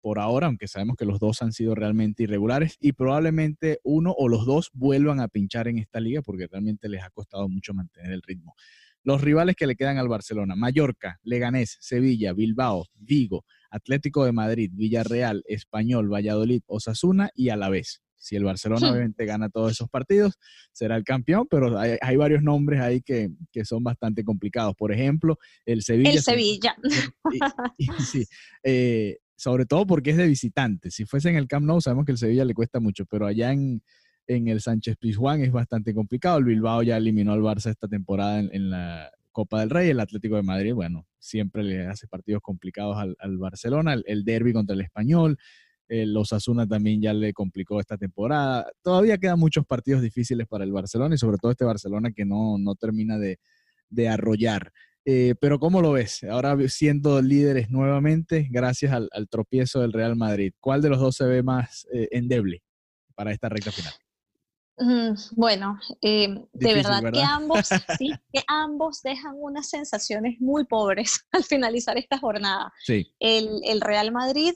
por 0.02 0.20
ahora, 0.20 0.48
aunque 0.48 0.68
sabemos 0.68 0.96
que 0.98 1.06
los 1.06 1.20
dos 1.20 1.42
han 1.42 1.52
sido 1.52 1.76
realmente 1.76 2.24
irregulares 2.24 2.78
y 2.80 2.94
probablemente 2.94 3.80
uno 3.84 4.14
o 4.18 4.28
los 4.28 4.46
dos 4.46 4.70
vuelvan 4.74 5.20
a 5.20 5.28
pinchar 5.28 5.68
en 5.68 5.78
esta 5.78 6.00
liga 6.00 6.22
porque 6.22 6.48
realmente 6.48 6.90
les 6.90 7.04
ha 7.04 7.10
costado 7.10 7.48
mucho 7.50 7.74
mantener 7.74 8.12
el 8.12 8.22
ritmo. 8.22 8.56
Los 9.04 9.22
rivales 9.22 9.56
que 9.58 9.68
le 9.68 9.76
quedan 9.76 9.98
al 9.98 10.08
Barcelona, 10.08 10.56
Mallorca, 10.56 11.20
Leganés, 11.24 11.78
Sevilla, 11.82 12.32
Bilbao, 12.32 12.86
Vigo, 12.96 13.44
Atlético 13.70 14.24
de 14.24 14.32
Madrid, 14.32 14.72
Villarreal, 14.74 15.44
Español, 15.46 16.12
Valladolid, 16.12 16.62
Osasuna 16.68 17.30
y 17.36 17.50
Alavés. 17.50 18.02
Si 18.24 18.38
el 18.38 18.46
Barcelona 18.46 18.90
obviamente 18.90 19.26
gana 19.26 19.50
todos 19.50 19.74
esos 19.74 19.90
partidos, 19.90 20.40
será 20.72 20.96
el 20.96 21.04
campeón, 21.04 21.46
pero 21.50 21.78
hay, 21.78 22.16
varios 22.16 22.42
nombres 22.42 22.80
ahí 22.80 23.02
que, 23.02 23.30
son 23.66 23.84
bastante 23.84 24.24
complicados. 24.24 24.76
Por 24.76 24.94
ejemplo, 24.94 25.38
el 25.66 25.82
Sevilla. 25.82 26.12
El 26.12 26.22
Sevilla. 26.22 26.78
sí, 28.00 28.26
eh, 28.64 29.18
sobre 29.44 29.66
todo 29.66 29.86
porque 29.86 30.12
es 30.12 30.18
de 30.18 30.26
visitante. 30.26 30.90
Si 30.90 31.04
fuese 31.04 31.28
en 31.28 31.36
el 31.36 31.48
Camp 31.50 31.66
Nou, 31.66 31.82
sabemos 31.82 32.06
que 32.06 32.14
el 32.14 32.18
Sevilla 32.18 32.46
le 32.46 32.54
cuesta 32.54 32.80
mucho, 32.80 33.06
pero 33.06 33.26
allá 33.26 33.52
en, 33.52 33.82
el 34.26 34.62
Sánchez 34.62 34.96
Pizjuán 34.96 35.42
es 35.42 35.52
bastante 35.52 35.94
complicado. 35.94 36.38
El 36.38 36.46
Bilbao 36.46 36.82
ya 36.82 36.96
eliminó 36.96 37.34
al 37.34 37.42
Barça 37.42 37.70
esta 37.70 37.90
temporada 37.90 38.40
en, 38.40 38.70
la 38.70 39.12
Copa 39.34 39.60
del 39.60 39.70
Rey. 39.70 39.90
El 39.90 40.00
Atlético 40.00 40.38
de 40.38 40.44
Madrid, 40.44 40.74
bueno, 40.74 41.06
siempre 41.20 41.62
le 41.62 41.88
hace 41.88 42.08
partidos 42.08 42.42
complicados 42.42 42.96
al, 42.98 43.38
Barcelona. 43.38 43.96
El, 44.06 44.24
derby 44.24 44.54
contra 44.54 44.76
el 44.76 44.82
Español. 44.82 45.38
El 45.90 46.16
Osasuna 46.16 46.66
también 46.66 47.02
ya 47.02 47.14
le 47.14 47.34
complicó 47.34 47.82
esta 47.82 47.98
temporada. 47.98 48.72
Todavía 48.82 49.18
quedan 49.18 49.40
muchos 49.40 49.66
partidos 49.66 50.02
difíciles 50.02 50.48
para 50.48 50.64
el 50.64 50.72
Barcelona 50.72 51.16
y 51.16 51.18
sobre 51.18 51.38
todo 51.38 51.52
este 51.52 51.66
Barcelona 51.66 52.14
que 52.14 52.24
no, 52.24 52.58
termina 52.80 53.18
de, 53.18 53.40
de 53.90 54.08
arrollar. 54.08 54.72
Eh, 55.06 55.36
pero 55.40 55.60
¿cómo 55.60 55.82
lo 55.82 55.92
ves? 55.92 56.24
Ahora 56.24 56.58
siendo 56.70 57.22
líderes 57.22 57.70
nuevamente, 57.70 58.48
gracias 58.50 58.94
al, 58.94 59.10
tropiezo 59.30 59.82
del 59.82 59.92
Real 59.92 60.16
Madrid. 60.16 60.54
¿Cuál 60.60 60.82
de 60.82 60.90
los 60.90 61.00
dos 61.00 61.16
se 61.16 61.26
ve 61.26 61.44
más 61.44 61.86
eh, 61.94 62.08
endeble 62.12 62.64
para 63.16 63.32
esta 63.32 63.50
recta 63.50 63.72
final? 63.72 63.94
Mm, 64.78 65.14
bueno, 65.36 65.80
eh, 66.02 66.36
de 66.54 66.74
verdad, 66.74 67.12
que 67.12 67.22
ambos, 67.22 67.70
sí, 67.98 68.12
que 68.34 68.42
ambos 68.48 69.02
dejan 69.04 69.36
unas 69.38 69.70
sensaciones 69.70 70.40
muy 70.40 70.66
pobres 70.66 71.26
al 71.32 71.44
finalizar 71.44 71.98
esta 71.98 72.18
jornada. 72.18 72.72
Sí. 72.84 73.14
El, 73.20 73.62
el, 73.64 73.82
Real 73.82 74.12
Madrid 74.12 74.54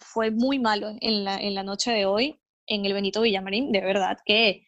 fue 0.00 0.30
muy 0.30 0.58
malo 0.58 0.94
en 1.00 1.24
la, 1.24 1.40
en 1.40 1.54
la 1.54 1.62
noche 1.62 1.92
de 1.92 2.06
hoy 2.06 2.38
en 2.66 2.84
el 2.84 2.92
Benito 2.92 3.22
Villamarín, 3.22 3.72
de 3.72 3.80
verdad 3.80 4.18
que 4.24 4.66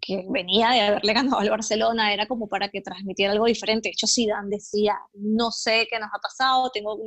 que 0.00 0.24
venía 0.28 0.70
de 0.70 0.80
haberle 0.80 1.12
ganado 1.12 1.38
al 1.38 1.50
Barcelona, 1.50 2.12
era 2.12 2.26
como 2.26 2.48
para 2.48 2.68
que 2.68 2.80
transmitiera 2.80 3.32
algo 3.32 3.46
diferente. 3.46 3.88
De 3.88 3.92
hecho, 3.92 4.06
Zidane 4.06 4.48
decía, 4.50 4.96
no 5.14 5.50
sé 5.50 5.86
qué 5.90 5.98
nos 5.98 6.08
ha 6.12 6.18
pasado, 6.18 6.70
tengo 6.72 6.98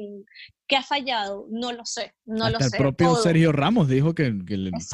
¿qué 0.68 0.76
ha 0.76 0.84
fallado? 0.84 1.48
No 1.50 1.72
lo 1.72 1.86
sé, 1.86 2.14
no 2.26 2.50
lo 2.50 2.60
sé. 2.60 2.78
El 2.78 2.82
propio 2.82 3.16
Sergio 3.16 3.52
Ramos 3.52 3.88
dijo 3.88 4.14
que, 4.16 4.34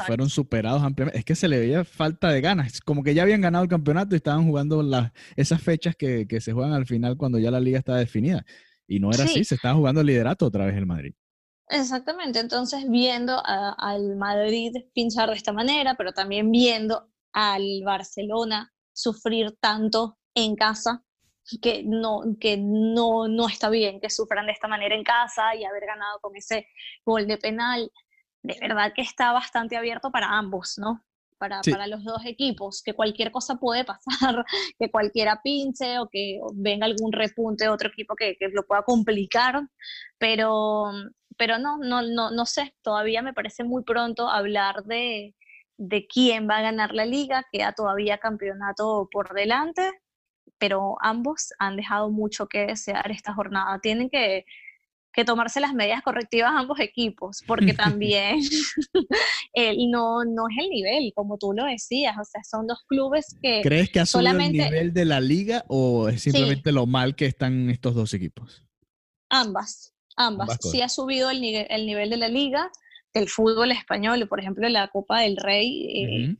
fueron 0.06 0.28
superados 0.28 0.82
ampliamente. 0.82 1.18
Es 1.18 1.24
que 1.24 1.34
se 1.34 1.48
le 1.48 1.58
veía 1.58 1.84
falta 1.84 2.30
de 2.30 2.40
ganas, 2.40 2.80
como 2.80 3.02
que 3.02 3.14
ya 3.14 3.22
habían 3.22 3.40
ganado 3.40 3.64
el 3.64 3.70
campeonato 3.70 4.14
y 4.14 4.16
estaban 4.16 4.46
jugando 4.46 4.82
las, 4.82 5.12
esas 5.36 5.62
fechas 5.62 5.94
que, 5.96 6.26
se 6.40 6.52
juegan 6.52 6.72
al 6.72 6.86
final 6.86 7.16
cuando 7.16 7.38
ya 7.38 7.50
la 7.50 7.60
liga 7.60 7.78
está 7.78 7.96
definida. 7.96 8.44
Y 8.86 9.00
no 9.00 9.10
era 9.10 9.24
así, 9.24 9.44
se 9.44 9.54
estaba 9.54 9.74
jugando 9.74 10.00
el 10.00 10.06
liderato 10.06 10.46
otra 10.46 10.66
vez 10.66 10.76
el 10.76 10.86
Madrid. 10.86 11.14
Exactamente, 11.68 12.38
entonces 12.38 12.84
viendo 12.90 13.40
al 13.44 14.16
Madrid 14.16 14.72
pinchar 14.92 15.30
de 15.30 15.36
esta 15.36 15.52
manera, 15.52 15.94
pero 15.96 16.12
también 16.12 16.50
viendo 16.50 17.08
al 17.32 17.82
Barcelona 17.84 18.72
sufrir 18.92 19.56
tanto 19.60 20.18
en 20.34 20.56
casa, 20.56 21.04
que 21.60 21.82
no, 21.84 22.22
que 22.40 22.56
no, 22.56 23.28
no 23.28 23.48
está 23.48 23.68
bien 23.68 24.00
que 24.00 24.10
sufran 24.10 24.46
de 24.46 24.52
esta 24.52 24.68
manera 24.68 24.94
en 24.94 25.04
casa 25.04 25.54
y 25.54 25.64
haber 25.64 25.86
ganado 25.86 26.20
con 26.20 26.36
ese 26.36 26.68
gol 27.04 27.26
de 27.26 27.36
penal. 27.36 27.90
De 28.42 28.56
verdad 28.60 28.92
que 28.94 29.02
está 29.02 29.32
bastante 29.32 29.76
abierto 29.76 30.10
para 30.10 30.38
ambos, 30.38 30.74
¿no? 30.78 31.04
Para, 31.38 31.60
para, 31.62 31.88
los 31.88 32.04
dos 32.04 32.24
equipos, 32.24 32.82
que 32.84 32.94
cualquier 32.94 33.32
cosa 33.32 33.56
puede 33.56 33.84
pasar, 33.84 34.44
que 34.78 34.90
cualquiera 34.92 35.40
pinche 35.42 35.98
o 35.98 36.08
que 36.08 36.38
venga 36.54 36.86
algún 36.86 37.10
repunte 37.12 37.64
de 37.64 37.70
otro 37.70 37.88
equipo 37.88 38.14
que, 38.14 38.36
que, 38.36 38.48
lo 38.50 38.64
pueda 38.64 38.84
complicar, 38.84 39.60
pero, 40.18 40.92
pero 41.36 41.58
no, 41.58 41.78
no, 41.78 42.00
no, 42.02 42.30
no 42.30 42.46
sé, 42.46 42.76
todavía 42.80 43.22
me 43.22 43.34
parece 43.34 43.64
muy 43.64 43.82
pronto 43.82 44.28
hablar 44.28 44.84
de, 44.84 45.34
de 45.82 46.06
quién 46.06 46.48
va 46.48 46.58
a 46.58 46.62
ganar 46.62 46.94
la 46.94 47.04
liga, 47.04 47.44
queda 47.50 47.72
todavía 47.72 48.18
campeonato 48.18 49.08
por 49.10 49.34
delante, 49.34 49.90
pero 50.58 50.96
ambos 51.00 51.48
han 51.58 51.76
dejado 51.76 52.08
mucho 52.08 52.46
que 52.46 52.66
desear 52.66 53.10
esta 53.10 53.34
jornada. 53.34 53.80
Tienen 53.80 54.08
que, 54.08 54.44
tomarse 55.26 55.60
las 55.60 55.74
medidas 55.74 56.00
correctivas 56.02 56.52
ambos 56.54 56.78
equipos, 56.78 57.42
porque 57.48 57.74
también 58.00 58.38
no, 59.90 60.24
no 60.24 60.48
es 60.48 60.64
el 60.64 60.70
nivel, 60.70 61.12
como 61.16 61.36
tú 61.36 61.52
lo 61.52 61.64
decías, 61.64 62.16
o 62.16 62.24
sea, 62.24 62.42
son 62.48 62.68
dos 62.68 62.78
clubes 62.86 63.36
que... 63.42 63.60
¿Crees 63.62 63.90
que 63.90 63.98
ha 63.98 64.06
subido 64.06 64.38
el 64.38 64.52
nivel 64.52 64.94
de 64.94 65.04
la 65.04 65.20
liga 65.20 65.64
o 65.66 66.08
es 66.08 66.22
simplemente 66.22 66.70
lo 66.70 66.86
mal 66.86 67.16
que 67.16 67.26
están 67.26 67.68
estos 67.70 67.96
dos 67.96 68.14
equipos? 68.14 68.64
Ambas, 69.30 69.92
ambas. 70.16 70.58
sí 70.60 70.80
ha 70.80 70.88
subido 70.88 71.28
el 71.28 71.40
nivel, 71.40 71.66
el 71.70 71.86
nivel 71.86 72.08
de 72.08 72.16
la 72.18 72.28
liga, 72.28 72.70
el 73.14 73.28
fútbol 73.28 73.72
español, 73.72 74.26
por 74.28 74.40
ejemplo, 74.40 74.68
la 74.68 74.88
Copa 74.88 75.20
del 75.20 75.36
Rey, 75.36 76.04
eh, 76.04 76.36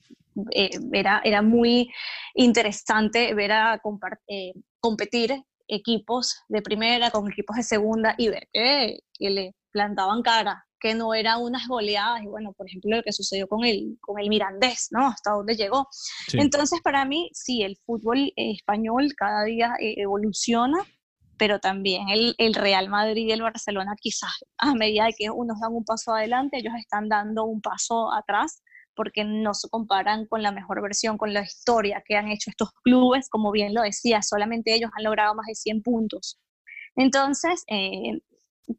eh, 0.53 0.71
era, 0.93 1.21
era, 1.25 1.43
muy 1.43 1.91
interesante 2.35 3.35
ver 3.35 3.53
a 3.53 3.81
eh, 4.29 4.53
competir 4.81 5.43
equipos 5.69 6.43
de 6.49 6.63
primera 6.63 7.11
con 7.11 7.31
equipos 7.31 7.57
de 7.57 7.63
segunda 7.63 8.15
y 8.17 8.29
ver 8.29 8.49
que, 8.53 9.01
le 9.19 9.55
plantaban 9.71 10.23
cara, 10.23 10.67
que 10.81 10.95
no 10.95 11.15
eran 11.15 11.41
unas 11.41 11.67
goleadas, 11.69 12.23
y 12.23 12.27
bueno, 12.27 12.53
por 12.53 12.67
ejemplo, 12.67 12.97
lo 12.97 13.03
que 13.03 13.13
sucedió 13.13 13.47
con 13.47 13.65
el, 13.65 13.97
con 14.01 14.19
el 14.19 14.29
Mirandés, 14.29 14.89
¿no? 14.91 15.07
Hasta 15.07 15.31
dónde 15.31 15.55
llegó. 15.55 15.87
Entonces, 16.33 16.81
para 16.83 17.05
mí, 17.05 17.31
sí, 17.33 17.63
el 17.63 17.77
fútbol 17.87 18.33
español 18.37 19.15
cada 19.17 19.45
día 19.45 19.75
evoluciona, 19.79 20.79
pero 21.43 21.59
también 21.59 22.09
el, 22.09 22.37
el, 22.39 22.55
Real 22.55 22.89
Madrid 22.89 23.27
y 23.27 23.33
el 23.33 23.43
Barcelona 23.43 23.97
quizás 24.01 24.31
a 24.59 24.77
medida 24.77 25.07
de 25.07 25.13
que 25.13 25.29
unos 25.29 25.59
dan 25.59 25.73
un 25.73 25.85
paso 25.85 26.15
adelante, 26.15 26.59
ellos 26.59 26.73
están 26.79 27.09
dando 27.09 27.47
un 27.47 27.61
paso 27.61 28.13
atrás 28.13 28.63
porque 28.95 29.25
no 29.25 29.53
se 29.53 29.69
comparan 29.69 30.27
con 30.27 30.41
la 30.41 30.53
mejor 30.53 30.81
versión, 30.81 31.19
con 31.19 31.35
la 31.35 31.43
historia 31.43 32.01
que 32.07 32.15
han 32.15 32.29
hecho 32.29 32.49
estos 32.49 32.71
clubes, 32.85 33.29
como 33.29 33.51
bien 33.51 33.75
lo 33.75 33.83
decía, 33.83 34.23
solamente 34.23 34.73
ellos 34.73 34.93
han 34.97 35.03
logrado 35.03 35.35
más 35.35 35.47
de 35.47 35.57
100 35.57 35.83
puntos. 35.83 36.39
Entonces, 36.95 37.65
eh, 37.67 38.21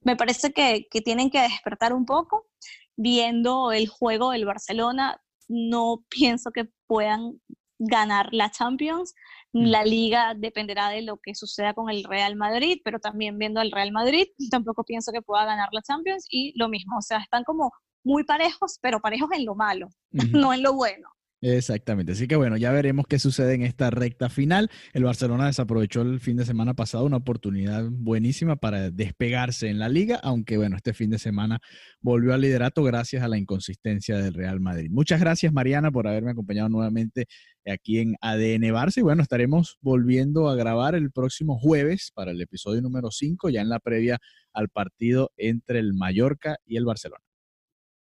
me 0.04 0.16
parece 0.16 0.54
que, 0.54 0.88
que 0.90 1.02
tienen 1.02 1.30
que 1.30 1.42
despertar 1.42 1.92
un 1.92 2.06
poco, 2.06 2.48
viendo 2.96 3.74
el 3.74 3.90
juego 3.90 4.32
del 4.32 4.46
Barcelona, 4.46 5.22
no 5.50 6.06
pienso 6.08 6.52
que 6.52 6.70
puedan 6.88 7.42
ganar 7.80 8.30
la 8.32 8.50
Champions. 8.52 9.14
Mm. 9.54 9.66
La 9.66 9.84
liga 9.84 10.34
dependerá 10.36 10.90
de 10.90 11.02
lo 11.02 11.18
que 11.18 11.36
suceda 11.36 11.74
con 11.74 11.90
el 11.90 12.04
Real 12.04 12.36
Madrid, 12.36 12.80
pero 12.84 13.00
también 13.00 13.38
viendo 13.38 13.60
al 13.60 13.72
Real 13.72 13.92
Madrid, 13.92 14.28
tampoco 14.52 14.84
pienso 14.84 15.12
que 15.12 15.22
pueda 15.22 15.46
ganar 15.46 15.70
la 15.72 15.82
Champions 15.82 16.26
y 16.30 16.58
lo 16.58 16.70
mismo, 16.70 16.98
o 16.98 17.02
sea, 17.02 17.20
están 17.20 17.44
como 17.44 17.72
muy 18.04 18.24
parejos, 18.24 18.80
pero 18.82 19.00
parejos 19.00 19.30
en 19.34 19.46
lo 19.46 19.56
malo, 19.56 19.90
no 20.32 20.54
en 20.54 20.64
lo 20.64 20.74
bueno. 20.74 21.08
Exactamente, 21.46 22.14
así 22.14 22.26
que 22.26 22.38
bueno, 22.38 22.56
ya 22.56 22.72
veremos 22.72 23.06
qué 23.06 23.20
sucede 23.20 23.54
en 23.56 23.64
esta 23.64 23.90
recta 23.90 24.30
final. 24.30 24.72
El 24.94 25.04
Barcelona 25.04 25.48
desaprovechó 25.48 26.02
el 26.02 26.22
fin 26.22 26.38
de 26.38 26.46
semana 26.46 26.74
pasado 26.74 27.04
una 27.04 27.18
oportunidad 27.18 27.84
buenísima 27.92 28.56
para 28.56 28.92
despegarse 28.92 29.68
en 29.68 29.78
la 29.78 29.90
liga, 29.90 30.22
aunque 30.24 30.56
bueno, 30.56 30.78
este 30.78 30.94
fin 30.94 31.10
de 31.10 31.20
semana 31.20 31.60
volvió 32.00 32.34
al 32.34 32.40
liderato 32.40 32.82
gracias 32.82 33.24
a 33.24 33.28
la 33.28 33.38
inconsistencia 33.38 34.18
del 34.20 34.34
Real 34.34 34.62
Madrid. 34.62 34.90
Muchas 34.90 35.20
gracias 35.20 35.52
Mariana 35.52 35.92
por 35.92 36.08
haberme 36.08 36.32
acompañado 36.32 36.70
nuevamente 36.70 37.26
aquí 37.66 38.00
en 38.00 38.16
ADN 38.22 38.64
Barça 38.74 39.00
y 39.00 39.02
bueno, 39.02 39.22
estaremos 39.22 39.78
volviendo 39.82 40.48
a 40.48 40.56
grabar 40.56 40.96
el 40.96 41.12
próximo 41.12 41.60
jueves 41.60 42.14
para 42.16 42.32
el 42.32 42.40
episodio 42.40 42.82
número 42.82 43.12
5, 43.12 43.50
ya 43.50 43.60
en 43.60 43.68
la 43.68 43.82
previa 43.82 44.18
al 44.54 44.70
partido 44.70 45.34
entre 45.36 45.80
el 45.80 45.94
Mallorca 45.94 46.56
y 46.66 46.78
el 46.78 46.86
Barcelona. 46.86 47.33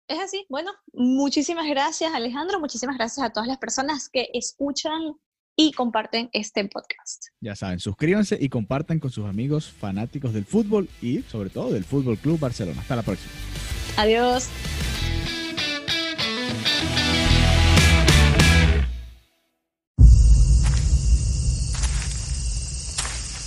Es 0.08 0.20
así. 0.20 0.46
Bueno, 0.50 0.72
muchísimas 0.92 1.68
gracias 1.68 2.14
Alejandro, 2.14 2.60
muchísimas 2.60 2.98
gracias 2.98 3.26
a 3.26 3.32
todas 3.32 3.48
las 3.48 3.58
personas 3.58 4.10
que 4.10 4.30
escuchan 4.34 5.16
y 5.56 5.72
comparten 5.72 6.30
este 6.34 6.68
podcast. 6.68 7.28
Ya 7.40 7.56
saben, 7.56 7.80
suscríbanse 7.80 8.38
y 8.40 8.50
compartan 8.50 9.00
con 9.00 9.12
sus 9.12 9.26
amigos 9.26 9.72
fanáticos 9.72 10.34
del 10.34 10.46
fútbol 10.46 10.90
y 11.02 11.22
sobre 11.24 11.50
todo 11.50 11.72
del 11.72 11.86
Fútbol 11.86 12.18
Club 12.18 12.40
Barcelona. 12.40 12.82
Hasta 12.82 12.96
la 12.96 13.04
próxima. 13.04 13.32
Adiós. 13.98 14.50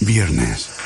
Viernes. 0.01 0.86